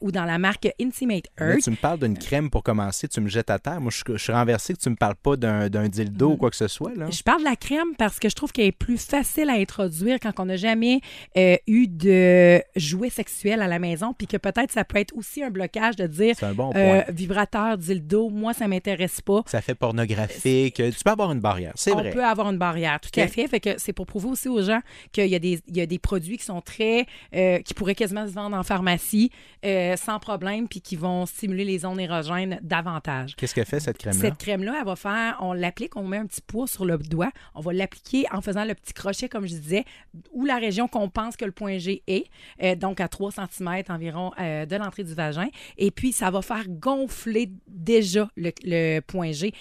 ou 0.01 0.13
dans 0.13 0.25
la 0.25 0.39
marque 0.39 0.69
Intimate 0.81 1.27
Earth, 1.41 1.63
tu 1.63 1.71
me 1.71 1.77
parles 1.77 1.99
d'une 1.99 2.19
crème 2.19 2.51
pour 2.51 2.63
commencer, 2.63 3.09
tu 3.09 3.21
me 3.21 3.29
jettes 3.29 3.51
à 3.51 3.59
terre. 3.59 3.81
Moi, 3.81 3.91
je, 3.91 4.13
je 4.13 4.23
suis 4.23 4.33
renversé 4.33 4.75
que 4.75 4.79
tu 4.79 4.91
me 4.91 4.97
parles 4.97 5.17
pas 5.17 5.37
d'un 5.37 5.69
d'un 5.69 5.89
dildo 5.89 6.33
ou 6.33 6.37
quoi 6.37 6.51
que 6.51 6.57
ce 6.57 6.69
soit. 6.69 6.95
Là. 6.95 7.11
Je 7.11 7.23
parle 7.23 7.41
de 7.41 7.45
la 7.45 7.57
crème 7.57 7.95
parce 7.99 8.19
que 8.19 8.29
je 8.29 8.35
trouve 8.35 8.53
qu'elle 8.53 8.67
est 8.67 8.73
plus 8.73 8.99
facile 8.99 9.51
à 9.51 9.55
introduire 9.55 10.19
quand 10.21 10.33
on 10.39 10.47
n'a 10.47 10.57
jamais 10.57 11.01
eu 11.67 11.89
de 11.89 12.63
jouets 12.77 13.11
sexuels 13.11 13.63
à 13.63 13.69
la 13.69 13.79
maison, 13.79 14.15
puis 14.17 14.27
que 14.27 14.37
peut-être 14.37 14.73
ça 14.73 14.85
peut 14.85 14.99
être 14.99 15.17
aussi 15.17 15.43
un 15.43 15.51
blocage 15.51 15.97
de 15.97 16.07
dire 16.07 16.35
C'est 16.39 16.47
un 16.47 16.55
bon 16.55 16.71
point. 16.71 17.05
vibrateur, 17.09 17.79
dildo, 17.79 18.31
moi 18.31 18.53
ça 18.53 18.69
m'intéresse 18.69 19.21
pas. 19.21 19.43
Ça 19.47 19.61
fait 19.61 19.75
pornographique. 19.75 20.76
Tu 20.77 21.05
peux 21.05 21.11
avoir 21.11 21.33
une 21.33 21.41
barrière, 21.41 21.73
c'est 21.75 21.93
on 21.93 21.99
vrai. 21.99 22.11
peut 22.11 22.25
avoir 22.25 22.51
une 22.51 22.59
barrière, 22.59 23.01
tout 23.01 23.21
à 23.21 23.27
fait. 23.29 23.47
Fait 23.49 23.61
que 23.61 23.71
c'est 23.79 23.93
pour 23.93 24.07
prouver 24.07 24.29
aussi 24.29 24.49
aux 24.49 24.63
gens 24.63 24.81
qu'il 25.13 25.27
y 25.27 25.35
a 25.35 25.39
des, 25.39 25.61
il 25.69 25.77
y 25.77 25.81
a 25.81 25.87
des 25.87 25.99
produits 25.99 26.37
qui 26.37 26.45
sont 26.45 26.61
très, 26.61 27.07
euh, 27.35 27.61
qui 27.61 27.73
pourraient 27.73 27.95
quasiment 27.95 28.27
se 28.27 28.33
vendre 28.33 28.57
en 28.57 28.63
pharmacie 28.63 29.31
euh, 29.65 29.97
sans 29.97 30.19
problème, 30.19 30.69
puis 30.69 30.81
qui 30.81 30.97
vont 30.97 31.25
stimuler 31.25 31.65
les 31.65 31.85
ondes 31.85 32.01
érogènes 32.01 32.59
davantage. 32.63 33.35
Qu'est-ce 33.37 33.55
que 33.55 33.65
fait 33.65 33.81
cette 33.81 33.99
crème-là? 33.99 34.21
Cette 34.21 34.39
crème-là, 34.39 34.77
elle 34.81 34.87
va 34.87 34.97
faire, 34.97 35.39
on 35.41 35.53
l'applique, 35.53 35.97
on 35.97 36.05
met 36.05 36.19
un 36.19 36.27
petit 36.27 36.43
poids 36.43 36.67
sur 36.67 36.85
le 36.85 36.99
doigt, 36.99 37.31
on 37.55 37.61
va 37.61 37.73
l'appliquer 37.73 38.27
en 38.33 38.43
faisant 38.43 38.65
le 38.65 38.75
petit 38.75 38.93
crochet, 38.93 39.29
comme 39.29 39.47
je 39.47 39.55
disais, 39.55 39.85
où 40.33 40.45
la 40.45 40.57
région 40.57 40.89
qu'on 40.89 41.09
pense 41.09 41.37
que 41.37 41.45
le 41.45 41.53
point 41.53 41.79
G 41.79 42.03
est, 42.07 42.27
euh, 42.63 42.75
donc 42.75 43.01
à 43.01 43.09
3 43.09 43.31
cm 43.33 43.83
environ 43.89 44.33
de 44.39 44.77
l'entrée 44.77 45.05
du 45.05 45.15
vagin. 45.15 45.49
Et 45.79 45.91
puis, 45.91 46.13
ça 46.13 46.31
va 46.31 46.43
faire 46.43 46.65
gonfler 46.69 47.51
déjà 47.67 48.29
le, 48.37 48.53
le 48.65 49.01
point 49.01 49.33
G. 49.33 49.53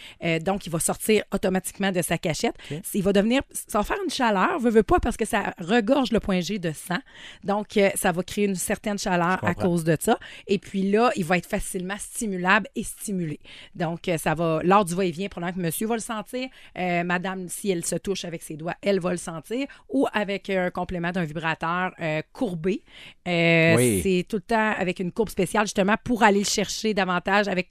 Donc, 0.42 0.66
il 0.66 0.70
va 0.72 0.80
sortir 0.80 1.05
automatiquement 1.32 1.92
de 1.92 2.02
sa 2.02 2.18
cachette. 2.18 2.56
Il 2.94 3.04
va 3.04 3.14
devenir, 3.14 3.42
ça 3.52 3.80
va 3.80 3.84
faire 3.84 3.98
une 4.04 4.10
chaleur, 4.10 4.60
veut, 4.60 4.70
veut 4.70 4.84
pas, 4.84 5.00
parce 5.00 5.18
que 5.18 5.26
ça 5.26 5.54
regorge 5.60 6.12
le 6.12 6.20
point 6.20 6.42
G 6.42 6.60
de 6.60 6.72
sang. 6.72 7.00
Donc, 7.44 7.78
euh, 7.78 7.90
ça 7.96 8.12
va 8.12 8.24
créer 8.24 8.46
une 8.46 8.56
certaine 8.56 8.98
chaleur 8.98 9.44
à 9.44 9.54
cause 9.54 9.84
de 9.84 9.98
ça. 10.00 10.20
Et 10.48 10.60
puis 10.60 10.90
là, 10.90 11.12
il 11.16 11.26
va 11.26 11.38
être 11.38 11.46
facilement 11.46 11.98
stimulable 11.98 12.68
et 12.76 12.84
stimulé. 12.84 13.40
Donc, 13.76 14.08
euh, 14.08 14.18
ça 14.18 14.34
va, 14.34 14.62
lors 14.64 14.86
du 14.86 14.96
va-et-vient, 14.96 15.30
probablement 15.30 15.62
que 15.62 15.66
monsieur 15.66 15.88
va 15.88 15.96
le 15.96 16.02
sentir. 16.02 16.50
Euh, 16.78 17.04
madame, 17.04 17.48
si 17.50 17.70
elle 17.70 17.86
se 17.86 17.96
touche 17.96 18.26
avec 18.26 18.44
ses 18.44 18.56
doigts, 18.56 18.76
elle 18.82 19.00
va 19.00 19.12
le 19.12 19.18
sentir. 19.18 19.68
Ou 19.90 20.08
avec 20.14 20.50
un 20.50 20.70
complément 20.70 21.12
d'un 21.12 21.26
vibrateur 21.26 21.92
courbé. 22.34 22.84
Oui. 23.26 24.02
C'est 24.04 24.26
tout 24.28 24.38
le 24.38 24.42
temps 24.42 24.74
avec 24.78 25.00
une 25.00 25.12
courbe 25.12 25.30
spéciale, 25.30 25.66
justement, 25.66 25.96
pour 26.04 26.24
aller 26.24 26.40
le 26.40 26.46
chercher 26.46 26.94
davantage 26.94 27.48
avec 27.48 27.70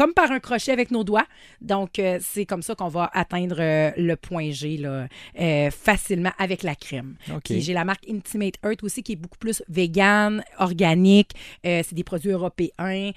comme 0.00 0.14
par 0.14 0.30
un 0.30 0.40
crochet 0.40 0.72
avec 0.72 0.90
nos 0.90 1.04
doigts. 1.04 1.26
Donc, 1.60 1.98
euh, 1.98 2.18
c'est 2.22 2.46
comme 2.46 2.62
ça 2.62 2.74
qu'on 2.74 2.88
va 2.88 3.10
atteindre 3.12 3.56
euh, 3.60 3.90
le 3.98 4.16
point 4.16 4.50
G 4.50 4.78
là, 4.78 5.08
euh, 5.38 5.70
facilement 5.70 6.32
avec 6.38 6.62
la 6.62 6.74
crème. 6.74 7.16
J'ai 7.46 7.74
la 7.74 7.84
marque 7.84 8.08
Intimate 8.08 8.54
Earth 8.64 8.82
aussi 8.82 9.02
qui 9.02 9.12
est 9.12 9.16
beaucoup 9.16 9.36
plus 9.36 9.62
vegan, 9.68 10.42
organique. 10.58 11.32
C'est 11.62 11.92
des 11.92 12.04
produits 12.04 12.30
européens. 12.30 13.12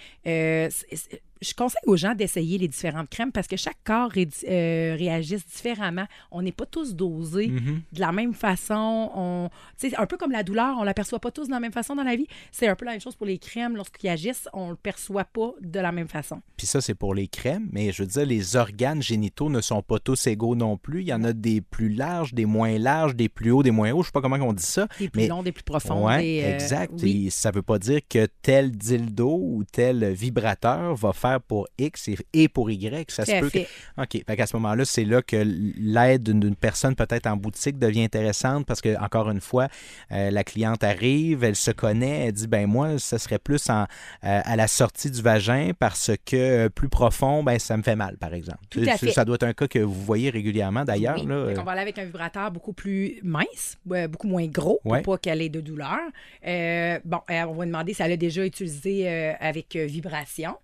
Je 1.44 1.54
conseille 1.54 1.82
aux 1.86 1.96
gens 1.98 2.16
d'essayer 2.16 2.58
les 2.58 2.68
différentes 2.68 3.10
crèmes 3.10 3.32
parce 3.32 3.48
que 3.48 3.58
chaque 3.58 3.78
corps 3.84 4.10
ré- 4.12 4.28
euh, 4.50 4.96
réagisse 4.98 5.46
différemment. 5.46 6.06
On 6.32 6.42
n'est 6.42 6.52
pas 6.52 6.66
tous 6.66 6.96
dosés 6.96 7.48
Mhm. 7.50 7.82
de 7.92 8.00
la 8.00 8.12
même 8.12 8.34
façon. 8.34 9.12
On, 9.16 9.50
sais, 9.78 9.96
un 9.98 10.06
peu 10.06 10.18
comme 10.18 10.32
la 10.32 10.44
douleur, 10.44 10.78
on 10.80 10.84
la 10.84 10.94
perçoit 10.94 11.20
pas 11.20 11.32
tous 11.32 11.46
de 11.48 11.52
la 11.52 11.60
même 11.60 11.72
façon 11.72 11.96
dans 11.96 12.04
la 12.04 12.16
vie. 12.16 12.28
C'est 12.52 12.68
un 12.68 12.76
peu 12.76 12.86
la 12.86 12.92
même 12.92 13.02
chose 13.02 13.16
pour 13.16 13.26
les 13.26 13.38
crèmes. 13.38 13.76
Lorsqu'ils 13.76 14.10
agissent, 14.10 14.48
on 14.54 14.70
le 14.70 14.76
perçoit 14.76 15.26
pas 15.26 15.52
de 15.62 15.80
la 15.80 15.92
même 15.92 16.08
façon. 16.08 16.42
Puis 16.58 16.68
ça, 16.68 16.82
c'est 16.82 16.96
pour 16.96 17.14
les 17.14 17.28
crèmes, 17.28 17.68
mais 17.72 17.92
je 17.92 18.04
veux 18.04 18.08
dire, 18.08 18.26
les 18.26 18.56
organes 18.56 19.02
génitaux 19.02 19.50
ne 19.50 19.62
sont 19.62 19.82
pas 19.82 20.00
tous 20.00 20.28
égaux 20.28 20.56
non 20.56 20.78
plus. 20.78 21.02
Il 21.02 21.08
y 21.08 21.14
en 21.14 21.24
a 21.24 21.34
des 21.34 21.62
plus 21.62 21.90
larges, 21.90 22.34
des 22.34 22.46
moins 22.46 22.78
larges, 22.78 23.16
des 23.16 23.30
plus 23.30 23.52
hauts, 23.52 23.64
des 23.64 23.72
moins 23.72 23.92
hauts. 23.92 24.02
Je 24.04 24.08
sais 24.08 24.12
pas 24.12 24.22
comment 24.22 24.36
on 24.38 24.54
dit 24.54 24.64
ça. 24.64 24.88
Des 25.00 25.10
plus 25.10 25.22
Mais- 25.24 25.28
longs, 25.28 25.44
des 25.44 25.52
plus 25.52 25.64
profonds. 25.64 26.06
Ouais, 26.08 26.22
des, 26.22 26.42
euh, 26.44 26.54
exact. 26.56 26.94
oui. 27.02 27.28
Et 27.28 27.30
ça 27.30 27.52
veut 27.52 27.62
pas 27.62 27.80
dire 27.80 28.00
que 28.08 28.28
tel 28.42 28.72
dildo 28.72 29.30
ou 29.42 29.64
tel 29.72 30.12
vibrateur 30.14 30.96
va 30.96 31.14
faire 31.14 31.33
pour 31.40 31.68
X 31.78 32.08
et, 32.08 32.18
et 32.34 32.48
pour 32.48 32.70
Y. 32.72 33.10
Ça 33.12 33.26
se 33.26 33.32
à 33.32 33.40
peut 33.40 33.50
que-. 33.50 33.60
OK. 34.02 34.24
Fait 34.26 34.36
qu'à 34.36 34.48
ce 34.48 34.56
moment-là, 34.58 34.86
c'est 34.86 35.06
là 35.06 35.22
que 35.22 35.38
l'aide 35.78 36.24
d'une 36.24 36.56
personne 36.56 36.96
peut-être 36.96 37.28
en 37.28 37.38
boutique 37.38 37.78
devient 37.78 38.04
intéressante 38.04 38.66
parce 38.66 38.82
que, 38.82 38.98
encore 39.02 39.30
une 39.30 39.42
fois, 39.42 39.68
euh, 40.12 40.32
la 40.32 40.44
cliente 40.44 40.84
arrive, 40.84 41.44
elle 41.44 41.56
se 41.56 41.72
connaît, 41.72 42.28
elle 42.28 42.34
dit 42.34 42.48
ben 42.48 42.68
moi, 42.68 43.00
ça 43.00 43.18
serait 43.20 43.40
plus 43.40 43.70
en, 43.70 43.84
euh, 43.84 43.86
à 44.22 44.56
la 44.56 44.68
sortie 44.68 45.12
du 45.12 45.22
vagin 45.22 45.72
parce 45.78 46.12
que 46.26 46.68
plus 46.70 46.90
profond, 46.90 47.44
ben 47.44 47.60
ça 47.60 47.78
me 47.78 47.84
fait 47.84 47.96
mal, 47.96 48.18
par 48.18 48.34
exemple. 48.34 48.60
Tout 48.70 48.82
à 48.82 48.86
Ça- 48.94 48.98
fait. 48.98 49.12
Ça 49.12 49.26
doit 49.26 49.36
être 49.36 49.44
un 49.44 49.54
cas 49.54 49.68
que 49.68 49.80
vous 49.80 49.94
voyez 50.04 50.30
régulièrement 50.30 50.86
d'ailleurs. 50.86 51.18
Oui. 51.20 51.26
là. 51.28 51.48
Fait 51.50 51.54
qu'on 51.56 51.64
va 51.64 51.72
aller 51.74 51.82
avec 51.82 51.98
un 51.98 52.06
vibrateur 52.06 52.52
beaucoup 52.52 52.74
plus 52.74 53.20
mince, 53.24 53.78
beaucoup 53.86 54.28
moins 54.28 54.46
gros, 54.48 54.80
Ouais. 54.86 55.02
pour 55.02 55.14
pas 55.16 55.18
qu'elle 55.20 55.42
ait 55.42 55.50
de 55.50 55.62
douleur. 55.62 56.00
Euh, 56.48 57.00
bon, 57.06 57.20
on 57.30 57.54
va 57.54 57.66
demander 57.66 57.94
si 57.94 58.02
elle 58.02 58.12
a 58.12 58.18
déjà 58.18 58.46
utilisé 58.46 59.08
avec 59.40 59.76
vibration. 59.76 60.56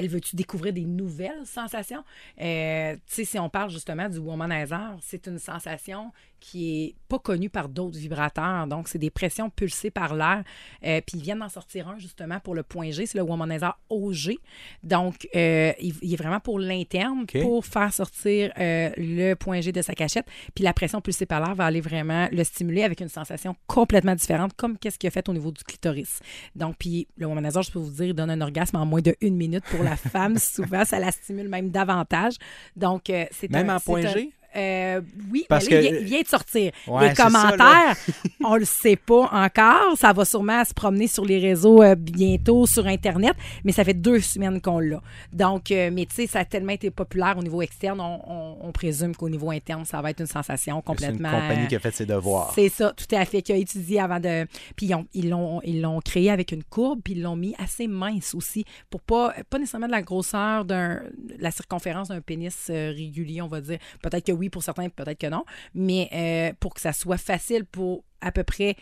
Elle 0.00 0.08
veut-tu 0.08 0.34
découvrir 0.34 0.72
des 0.72 0.86
nouvelles 0.86 1.44
sensations? 1.44 2.02
Euh, 2.40 2.94
tu 2.94 3.00
sais, 3.06 3.24
si 3.26 3.38
on 3.38 3.50
parle 3.50 3.68
justement 3.68 4.08
du 4.08 4.16
womanizer, 4.16 4.96
c'est 5.02 5.26
une 5.26 5.38
sensation 5.38 6.10
qui 6.40 6.84
est 6.84 6.94
pas 7.06 7.18
connue 7.18 7.50
par 7.50 7.68
d'autres 7.68 7.98
vibrateurs. 7.98 8.66
Donc, 8.66 8.88
c'est 8.88 8.98
des 8.98 9.10
pressions 9.10 9.50
pulsées 9.50 9.90
par 9.90 10.14
l'air. 10.14 10.42
Euh, 10.86 11.02
puis 11.06 11.18
ils 11.18 11.22
viennent 11.22 11.40
d'en 11.40 11.50
sortir 11.50 11.86
un 11.86 11.98
justement 11.98 12.40
pour 12.40 12.54
le 12.54 12.62
point 12.62 12.90
G, 12.92 13.04
c'est 13.04 13.18
le 13.18 13.24
womanizer 13.24 13.78
OG. 13.90 14.38
Donc, 14.82 15.28
euh, 15.36 15.74
il, 15.78 15.94
il 16.00 16.14
est 16.14 16.16
vraiment 16.16 16.40
pour 16.40 16.58
l'interne, 16.58 17.26
pour 17.26 17.66
faire 17.66 17.92
sortir 17.92 18.52
le 18.56 19.34
point 19.34 19.60
G 19.60 19.70
de 19.70 19.82
sa 19.82 19.92
cachette. 19.92 20.24
Puis 20.54 20.64
la 20.64 20.72
pression 20.72 21.02
pulsée 21.02 21.26
par 21.26 21.40
l'air 21.40 21.54
va 21.54 21.66
aller 21.66 21.82
vraiment 21.82 22.26
le 22.32 22.42
stimuler 22.42 22.84
avec 22.84 23.02
une 23.02 23.10
sensation 23.10 23.54
complètement 23.66 24.14
différente, 24.14 24.54
comme 24.56 24.78
qu'est-ce 24.78 24.98
qu'il 24.98 25.08
a 25.08 25.10
fait 25.10 25.28
au 25.28 25.34
niveau 25.34 25.50
du 25.50 25.62
clitoris. 25.62 26.20
Donc, 26.56 26.76
puis 26.78 27.06
le 27.18 27.26
womanizer, 27.26 27.62
je 27.62 27.70
peux 27.70 27.78
vous 27.78 27.90
dire, 27.90 28.06
il 28.06 28.14
donne 28.14 28.30
un 28.30 28.40
orgasme 28.40 28.76
en 28.76 28.86
moins 28.86 29.02
de 29.02 29.14
une 29.20 29.36
minute 29.36 29.64
pour 29.64 29.82
la 29.82 29.89
femme. 29.96 30.38
Souvent, 30.38 30.84
ça 30.84 30.98
la 30.98 31.10
stimule 31.12 31.48
même 31.48 31.70
davantage. 31.70 32.34
Donc, 32.76 33.10
euh, 33.10 33.24
c'est 33.30 33.50
Même 33.50 33.70
un- 33.70 33.76
en 33.76 33.80
point 33.80 34.00
G? 34.02 34.32
Euh, 34.56 35.00
oui, 35.30 35.46
Parce 35.48 35.68
mais 35.70 35.76
là, 35.76 35.80
que- 35.80 35.86
il, 35.86 35.90
vient, 35.92 36.00
il 36.00 36.06
vient 36.06 36.20
de 36.22 36.26
sortir. 36.28 36.72
Ouais, 36.86 37.02
les 37.02 37.14
c'est 37.14 37.22
ça, 37.22 37.24
commentaires, 37.26 37.96
on 38.44 38.56
le 38.56 38.64
sait 38.64 38.96
pas 38.96 39.28
encore. 39.32 39.96
Ça 39.96 40.12
va 40.12 40.24
sûrement 40.24 40.64
se 40.64 40.74
promener 40.74 41.06
sur 41.06 41.24
les 41.24 41.38
réseaux 41.38 41.82
euh, 41.82 41.94
bientôt, 41.94 42.66
sur 42.66 42.86
Internet, 42.86 43.34
mais 43.64 43.72
ça 43.72 43.84
fait 43.84 43.94
deux 43.94 44.20
semaines 44.20 44.60
qu'on 44.60 44.80
l'a. 44.80 45.00
Donc, 45.32 45.70
euh, 45.70 45.90
mais 45.92 46.06
tu 46.06 46.14
sais, 46.16 46.26
ça 46.26 46.40
a 46.40 46.44
tellement 46.44 46.72
été 46.72 46.90
populaire 46.90 47.36
au 47.38 47.42
niveau 47.42 47.62
externe, 47.62 48.00
on, 48.00 48.20
on- 48.26 48.56
on 48.62 48.72
présume 48.72 49.14
qu'au 49.14 49.28
niveau 49.28 49.50
interne, 49.50 49.84
ça 49.84 50.00
va 50.02 50.10
être 50.10 50.20
une 50.20 50.26
sensation 50.26 50.82
C'est 50.84 50.90
une 50.92 50.96
complètement... 50.96 51.30
compagnie 51.30 51.68
qui 51.68 51.76
a 51.76 51.80
fait 51.80 51.94
ses 51.94 52.06
devoirs. 52.06 52.52
C'est 52.54 52.68
ça, 52.68 52.92
tout 52.92 53.14
à 53.14 53.24
fait, 53.24 53.42
qui 53.42 53.52
a 53.52 53.56
étudié 53.56 54.00
avant 54.00 54.20
de. 54.20 54.46
Puis 54.76 54.90
ils 55.14 55.28
l'ont 55.28 55.60
ils 55.64 55.80
l'ont 55.80 56.00
créé 56.00 56.30
avec 56.30 56.52
une 56.52 56.64
courbe, 56.64 57.00
puis 57.04 57.14
ils 57.14 57.22
l'ont 57.22 57.36
mis 57.36 57.54
assez 57.58 57.86
mince 57.86 58.34
aussi, 58.34 58.64
pour 58.90 59.00
pas, 59.00 59.34
pas 59.48 59.58
nécessairement 59.58 59.86
de 59.86 59.92
la 59.92 60.02
grosseur 60.02 60.64
d'un 60.64 61.00
la 61.38 61.50
circonférence 61.50 62.08
d'un 62.08 62.20
pénis 62.20 62.66
euh, 62.70 62.90
régulier, 62.96 63.42
on 63.42 63.48
va 63.48 63.60
dire. 63.60 63.78
Peut-être 64.02 64.26
que 64.26 64.32
oui 64.40 64.50
pour 64.50 64.62
certains, 64.62 64.88
peut-être 64.88 65.18
que 65.18 65.28
non, 65.28 65.44
mais 65.74 66.08
euh, 66.12 66.52
pour 66.58 66.74
que 66.74 66.80
ça 66.80 66.92
soit 66.92 67.18
facile 67.18 67.64
pour 67.64 68.04
à 68.20 68.32
peu 68.32 68.42
près 68.42 68.76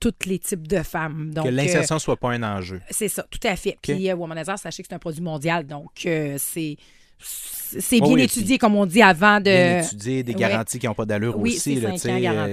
tous 0.00 0.12
les 0.26 0.38
types 0.38 0.68
de 0.68 0.82
femmes. 0.82 1.32
Donc, 1.32 1.44
que 1.44 1.48
euh, 1.48 1.52
l'insertion 1.52 1.98
soit 1.98 2.16
pas 2.16 2.30
un 2.30 2.42
enjeu. 2.42 2.80
c'est 2.90 3.08
ça, 3.08 3.24
tout 3.30 3.40
à 3.44 3.56
fait. 3.56 3.76
Puis 3.80 4.10
euh, 4.10 4.14
Womanizer, 4.14 4.58
sachez 4.58 4.82
que 4.82 4.88
c'est 4.88 4.94
un 4.94 4.98
produit 4.98 5.22
mondial, 5.22 5.66
donc 5.66 6.04
euh, 6.06 6.36
c'est 6.38 6.76
c'est 7.18 7.98
Oh 8.00 8.06
bien 8.06 8.14
oui, 8.14 8.22
étudié, 8.22 8.58
comme 8.58 8.76
on 8.76 8.86
dit, 8.86 9.02
avant 9.02 9.38
de. 9.38 9.44
Bien 9.44 9.80
étudié, 9.82 10.22
des 10.22 10.32
ouais. 10.34 10.38
garanties 10.38 10.78
qui 10.78 10.86
n'ont 10.86 10.94
pas 10.94 11.04
d'allure 11.04 11.36
Oui, 11.38 11.56
aussi. 11.56 11.74
là, 11.80 11.90
euh, 11.90 11.96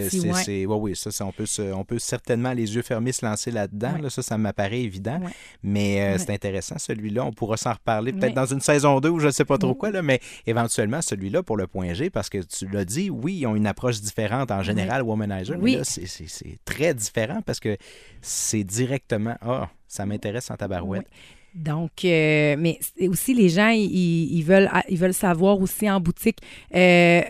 c'est- 0.09 0.19
ouais. 0.27 0.33
c'est- 0.43 0.65
ouais, 0.65 0.75
oui, 0.75 0.95
ça, 0.95 1.09
on, 1.25 1.31
peut 1.31 1.45
se- 1.45 1.71
on 1.73 1.83
peut 1.83 1.99
certainement 1.99 2.51
les 2.51 2.75
yeux 2.75 2.81
fermés 2.81 3.11
se 3.11 3.23
lancer 3.25 3.51
là-dedans. 3.51 3.97
Là, 4.01 4.09
ça, 4.09 4.23
ça 4.23 4.37
m'apparaît 4.37 4.81
évident. 4.81 5.19
Mais 5.61 6.01
euh, 6.01 6.17
c'est 6.17 6.31
intéressant, 6.31 6.79
celui-là. 6.79 7.23
On 7.25 7.31
pourra 7.31 7.57
s'en 7.57 7.73
reparler 7.73 8.11
peut-être 8.11 8.33
dans 8.33 8.45
une 8.47 8.61
saison 8.61 8.99
2 8.99 9.09
ou 9.09 9.19
je 9.19 9.27
ne 9.27 9.31
sais 9.31 9.45
pas 9.45 9.57
trop 9.59 9.75
quoi, 9.75 9.91
là, 9.91 10.01
mais 10.01 10.19
éventuellement, 10.47 11.01
celui-là 11.01 11.43
pour 11.43 11.57
le 11.57 11.67
point 11.67 11.93
G, 11.93 12.09
parce 12.09 12.29
que 12.29 12.39
tu 12.39 12.67
l'as 12.69 12.85
dit, 12.85 13.09
oui, 13.11 13.37
ils 13.41 13.45
ont 13.47 13.55
une 13.55 13.67
approche 13.67 14.01
différente 14.01 14.49
en 14.51 14.63
général, 14.63 15.03
Womanizer, 15.03 15.57
Oui. 15.59 15.73
mais 15.73 15.77
là, 15.77 15.83
c'est- 15.83 16.07
c'est 16.07 16.27
c'est 16.27 16.57
très 16.65 16.93
différent 16.93 17.41
parce 17.45 17.59
que 17.59 17.77
c'est 18.21 18.63
directement, 18.63 19.35
ah, 19.41 19.69
ça 19.87 20.05
m'intéresse 20.05 20.49
en 20.49 20.55
tabarouette. 20.55 21.05
Donc, 21.53 22.03
euh, 22.03 22.55
mais 22.57 22.79
aussi 23.01 23.33
les 23.33 23.49
gens, 23.49 23.69
ils, 23.69 24.37
ils 24.37 24.43
veulent, 24.43 25.13
savoir 25.13 25.59
aussi 25.59 25.89
en 25.89 25.99
boutique. 25.99 26.39
euh, 26.73 27.21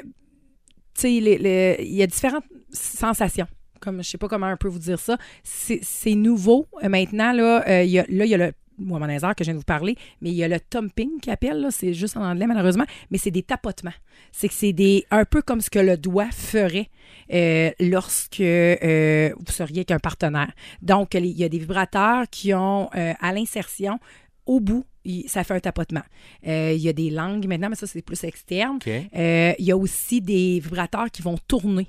tu 0.96 1.02
sais, 1.02 1.14
il 1.16 1.96
y 1.96 2.04
a 2.04 2.08
différentes 2.08 2.46
sensations. 2.72 3.48
Comme 3.80 4.04
je 4.04 4.10
sais 4.10 4.18
pas 4.18 4.28
comment 4.28 4.46
un 4.46 4.56
peu 4.56 4.68
vous 4.70 4.80
dire 4.80 5.00
ça. 5.00 5.18
C'est 5.44 6.16
nouveau. 6.16 6.68
Euh, 6.84 6.90
maintenant, 6.90 7.34
là, 7.34 7.64
là, 7.66 7.84
il 7.84 7.90
y 7.90 8.00
a 8.00 8.38
le 8.38 8.54
womanizer 8.80 9.36
que 9.36 9.44
je 9.44 9.50
viens 9.50 9.54
de 9.54 9.60
vous 9.60 9.66
parler, 9.66 9.96
mais 10.22 10.30
il 10.30 10.36
y 10.36 10.44
a 10.44 10.48
le 10.48 10.60
thumping 10.60 11.20
qui 11.22 11.32
appelle, 11.32 11.68
c'est 11.72 11.94
juste 11.94 12.18
en 12.18 12.24
anglais 12.24 12.48
malheureusement, 12.48 12.86
mais 13.12 13.18
c'est 13.18 13.32
des 13.32 13.44
tapotements. 13.44 13.94
C'est 14.32 14.48
que 14.48 14.54
c'est 14.54 14.74
des 14.74 15.06
un 15.12 15.26
peu 15.26 15.42
comme 15.42 15.62
ce 15.62 15.70
que 15.70 15.80
le 15.80 15.98
doigt 15.98 16.32
ferait 16.32 16.90
euh, 17.34 17.72
lorsque 17.80 18.40
euh, 18.40 19.34
vous 19.38 19.52
seriez 19.52 19.80
avec 19.80 19.92
un 19.92 20.00
partenaire. 20.00 20.52
Donc, 20.82 21.14
il 21.14 21.26
y 21.26 21.44
a 21.44 21.50
des 21.50 21.60
vibrateurs 21.60 22.26
qui 22.30 22.54
ont 22.54 22.90
euh, 22.96 23.14
à 23.20 23.34
l'insertion, 23.34 24.00
au 24.46 24.60
bout, 24.60 24.86
ça 25.28 25.44
fait 25.44 25.54
un 25.54 25.60
tapotement. 25.60 26.04
Euh, 26.48 26.74
il 26.76 26.82
y 26.82 26.90
a 26.90 26.94
des 26.94 27.10
langues 27.10 27.48
maintenant, 27.48 27.70
mais 27.70 27.76
ça, 27.76 27.88
c'est 27.88 28.02
plus 28.02 28.24
externe. 28.24 28.80
Euh, 28.88 29.54
il 29.58 29.66
y 29.66 29.72
a 29.72 29.78
aussi 29.78 30.22
des 30.22 30.60
vibrateurs 30.60 31.12
qui 31.12 31.22
vont 31.22 31.38
tourner 31.48 31.88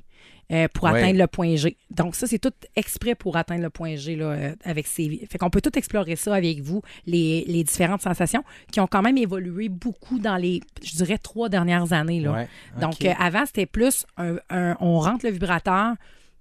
euh, 0.53 0.69
pour 0.73 0.85
Ouais. 0.85 0.99
atteindre 1.01 1.19
le 1.19 1.27
point 1.27 1.57
G. 1.57 1.77
Donc, 1.91 2.15
ça, 2.15 2.27
c'est 2.27 2.39
tout 2.39 2.53
exprès 2.77 3.15
pour 3.15 3.37
atteindre 3.37 3.63
le 3.63 3.71
point 3.71 3.97
G 3.97 4.15
là, 4.17 4.27
euh, 4.27 4.55
avec 4.65 4.87
ces. 4.87 5.27
Fait 5.31 5.39
qu'on 5.39 5.51
peut 5.51 5.61
tout 5.61 5.77
explorer 5.79 6.17
ça 6.17 6.35
avec 6.35 6.61
vous, 6.61 6.83
les, 7.07 7.45
les 7.47 7.65
différentes 7.65 8.03
sensations 8.03 8.45
qui 8.71 8.81
ont 8.81 8.87
quand 8.87 9.03
même 9.03 9.17
évolué 9.17 9.69
beaucoup 9.69 10.19
dans 10.19 10.37
les, 10.37 10.61
je 10.83 10.97
dirais, 10.97 11.19
trois 11.19 11.49
dernières 11.49 11.93
années. 11.93 12.21
Là. 12.21 12.33
Ouais, 12.33 12.49
Donc, 12.81 13.05
euh, 13.05 13.13
avant, 13.19 13.47
c'était 13.47 13.67
plus 13.67 14.05
un, 14.17 14.37
un- 14.51 14.77
on 14.81 14.99
rentre 15.01 15.25
le 15.27 15.33
vibrateur, 15.33 15.95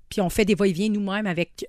puis 0.10 0.22
on 0.22 0.30
fait 0.30 0.46
des 0.46 0.56
va-et-vient 0.56 0.90
nous-mêmes 0.90 1.26
avec 1.28 1.66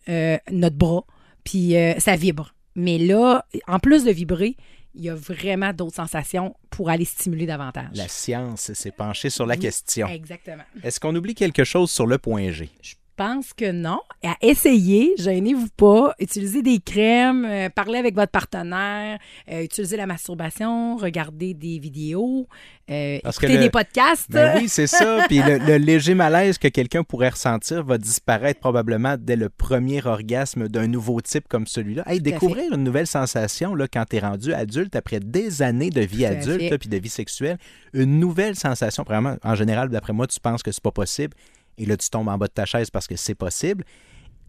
notre 0.51 0.77
bras, 0.77 1.05
puis 1.45 1.75
ça 1.99 2.17
vibre. 2.17 2.55
Mais 2.77 2.99
là, 2.99 3.45
en 3.69 3.79
plus 3.79 4.05
de 4.05 4.11
vibrer, 4.11 4.57
il 4.95 5.03
y 5.05 5.09
a 5.11 5.15
vraiment 5.15 5.73
d'autres 5.73 5.97
sensations 5.97 6.55
pour 6.71 6.91
aller 6.91 7.05
stimuler 7.05 7.47
davantage. 7.47 7.89
La 7.95 8.09
science 8.09 8.73
s'est 8.73 8.93
penchée 8.93 9.31
sur 9.31 9.47
la 9.47 9.55
Oui, 9.55 9.61
question. 9.61 10.07
Exactement. 10.09 10.63
Est-ce 10.83 11.01
qu'on 11.01 11.15
oublie 11.15 11.35
quelque 11.35 11.65
chose 11.65 11.91
sur 11.91 12.07
le 12.07 12.19
point 12.19 12.51
G? 12.51 12.71
Je 12.83 12.95
pense 13.17 13.53
que 13.53 13.71
non. 13.73 14.01
À 14.23 14.35
essayer, 14.43 15.13
gênez-vous 15.19 15.69
pas. 15.77 16.15
Utilisez 16.19 16.63
des 16.63 16.79
crèmes, 16.81 17.45
euh, 17.45 17.69
parlez 17.69 17.99
avec 17.99 18.15
votre 18.15 18.33
partenaire, 18.33 19.19
euh, 19.51 19.63
utilisez 19.63 19.97
la 19.97 20.07
masturbation, 20.07 20.97
regardez 20.97 21.55
des 21.55 21.79
vidéos, 21.79 22.47
euh, 22.91 23.19
Parce 23.23 23.39
que 23.39 23.47
écoutez 23.47 23.59
le- 23.59 23.65
des 23.65 23.71
podcasts. 23.71 24.31
Ben 24.31 24.59
oui, 24.59 24.69
c'est 24.69 24.87
ça. 24.87 25.25
Puis 25.29 25.39
le, 25.39 25.59
le 25.59 25.77
léger 25.77 26.15
malaise 26.15 26.59
que 26.59 26.69
quelqu'un 26.69 27.03
pourrait 27.05 27.31
ressentir 27.31 27.85
va 27.85 27.99
disparaître 27.99 28.61
probablement 28.61 29.17
dès 29.19 29.37
le 29.37 29.49
premier 29.49 30.05
orgasme 30.07 30.69
d'un 30.69 30.87
nouveau 30.87 31.21
type 31.21 31.49
comme 31.49 31.67
celui-là. 31.67 32.03
Hey, 32.07 32.21
découvrir 32.21 32.73
une 32.75 32.85
nouvelle 32.85 33.07
sensation 33.07 33.75
là, 33.75 33.87
quand 33.89 34.05
tu 34.09 34.17
es 34.17 34.21
rendu 34.21 34.53
adulte, 34.53 34.97
après 34.97 35.21
des 35.21 35.63
années 35.63 35.91
de 35.91 36.01
vie 36.01 36.27
adulte 36.27 36.71
là, 36.71 36.79
puis 36.79 36.89
de 36.89 36.97
vie 36.97 37.09
sexuelle, 37.09 37.59
une 37.93 38.19
nouvelle 38.19 38.57
sensation, 38.57 39.03
vraiment, 39.05 39.37
en 39.43 39.55
général, 39.55 39.89
d'après 39.89 40.13
moi, 40.13 40.27
tu 40.27 40.41
penses 40.41 40.63
que 40.63 40.73
c'est 40.73 40.83
pas 40.83 40.91
possible. 40.91 41.35
Et 41.79 41.87
là, 41.87 41.97
tu 41.97 42.09
tombes 42.09 42.29
en 42.29 42.39
bas 42.39 42.47
de 42.47 42.53
ta 42.53 42.65
chaise 42.67 42.91
parce 42.91 43.07
que 43.07 43.17
c'est 43.17 43.35
possible. 43.35 43.85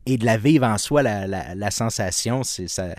Et 0.05 0.17
de 0.17 0.25
la 0.25 0.38
vivre 0.38 0.65
en 0.67 0.77
soi, 0.77 1.01
la, 1.03 1.25
la- 1.27 1.55
la 1.55 1.71
sensation, 1.71 2.43
c'est 2.43 2.67
ça. 2.67 2.95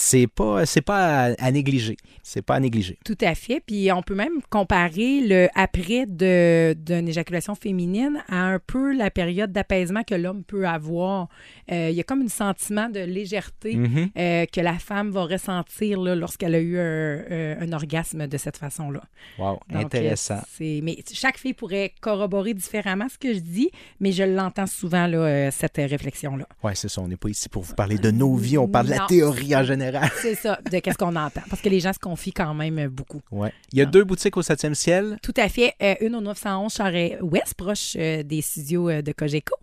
C'est 0.00 0.28
pas, 0.28 0.64
c'est 0.64 0.80
pas 0.80 1.24
à, 1.24 1.34
à 1.44 1.50
négliger. 1.50 1.96
C'est 2.22 2.40
pas 2.42 2.54
à 2.54 2.60
négliger. 2.60 2.98
Tout 3.04 3.18
à 3.20 3.34
fait. 3.34 3.60
Puis 3.66 3.90
on 3.90 4.00
peut 4.02 4.14
même 4.14 4.40
comparer 4.48 5.20
le 5.26 5.48
après 5.56 6.06
de- 6.06 6.74
d'une 6.74 7.08
éjaculation 7.08 7.56
féminine 7.56 8.22
à 8.28 8.44
un 8.44 8.60
peu 8.64 8.96
la 8.96 9.10
période 9.10 9.50
d'apaisement 9.50 10.04
que 10.04 10.14
l'homme 10.14 10.44
peut 10.44 10.68
avoir. 10.68 11.28
Euh, 11.72 11.88
il 11.90 11.96
y 11.96 12.00
a 12.00 12.04
comme 12.04 12.22
un 12.22 12.28
sentiment 12.28 12.88
de 12.88 13.00
légèreté 13.00 13.74
Mhm. 13.74 14.10
euh, 14.16 14.46
que 14.46 14.60
la 14.60 14.78
femme 14.78 15.10
va 15.10 15.24
ressentir 15.24 15.98
lorsqu'elle 16.00 16.54
a 16.54 16.60
eu 16.60 16.78
un, 16.78 16.80
euh, 16.82 17.54
un 17.60 17.72
orgasme 17.72 18.28
de 18.28 18.36
cette 18.38 18.56
façon-là. 18.56 19.02
Wow, 19.36 19.58
Donc, 19.72 19.84
intéressant. 19.86 20.40
mais 20.60 20.98
chaque 21.12 21.38
fille 21.38 21.54
pourrait 21.54 21.92
corroborer 22.00 22.54
différemment 22.54 23.08
ce 23.08 23.18
que 23.18 23.34
je 23.34 23.40
dis, 23.40 23.70
mais 23.98 24.12
je 24.12 24.22
l'entends 24.22 24.66
souvent, 24.68 25.08
là, 25.08 25.50
cette 25.50 25.78
réflexion-là. 25.78 26.46
Oui, 26.62 26.70
c'est 26.76 26.88
ça. 26.88 27.00
On 27.02 27.08
n'est 27.08 27.16
pas 27.16 27.30
ici 27.30 27.48
pour 27.48 27.62
vous 27.64 27.74
parler 27.74 27.98
de 27.98 28.12
nos 28.12 28.36
vies. 28.36 28.58
On 28.58 28.68
parle 28.68 28.86
de 28.86 28.90
la 28.92 29.06
théorie 29.08 29.56
en 29.56 29.64
général. 29.64 29.87
C'est 30.22 30.34
ça, 30.34 30.58
de 30.70 30.78
qu'est-ce 30.78 30.98
qu'on 30.98 31.16
entend. 31.16 31.42
Parce 31.50 31.62
que 31.62 31.68
les 31.68 31.80
gens 31.80 31.92
se 31.92 31.98
confient 31.98 32.32
quand 32.32 32.54
même 32.54 32.78
euh, 32.78 32.88
beaucoup. 32.88 33.20
Ouais. 33.30 33.52
Il 33.72 33.78
y 33.78 33.82
a 33.82 33.84
Ah. 33.84 33.90
deux 33.90 34.04
boutiques 34.04 34.36
au 34.36 34.42
7e 34.42 34.74
ciel. 34.74 35.18
Tout 35.22 35.34
à 35.36 35.48
fait. 35.48 35.74
Euh, 35.82 35.94
une 36.00 36.14
au 36.14 36.20
911 36.20 36.72
Charest-Ouest, 36.74 37.54
proche 37.54 37.96
euh, 37.98 38.22
des 38.22 38.42
studios 38.42 38.88
euh, 38.90 39.02
de 39.02 39.12
Cogeco, 39.12 39.54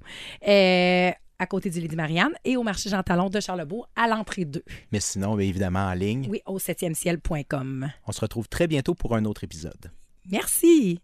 à 1.37 1.45
côté 1.47 1.69
du 1.69 1.81
Lady 1.81 1.95
Marianne, 1.95 2.33
et 2.45 2.55
au 2.57 2.63
marché 2.63 2.89
Jean 2.89 3.03
Talon 3.03 3.29
de 3.29 3.39
Charlebourg, 3.39 3.89
à 3.95 4.07
l'entrée 4.07 4.45
2. 4.45 4.63
Mais 4.91 4.99
sinon, 5.01 5.35
bien 5.35 5.47
évidemment, 5.47 5.85
en 5.87 5.93
ligne. 5.93 6.27
Oui, 6.29 6.41
au 6.45 6.57
7e 6.59 6.93
ciel.com. 6.93 7.91
On 8.07 8.11
se 8.11 8.21
retrouve 8.21 8.47
très 8.47 8.67
bientôt 8.67 8.95
pour 8.95 9.15
un 9.15 9.25
autre 9.25 9.43
épisode. 9.43 9.91
Merci. 10.31 11.01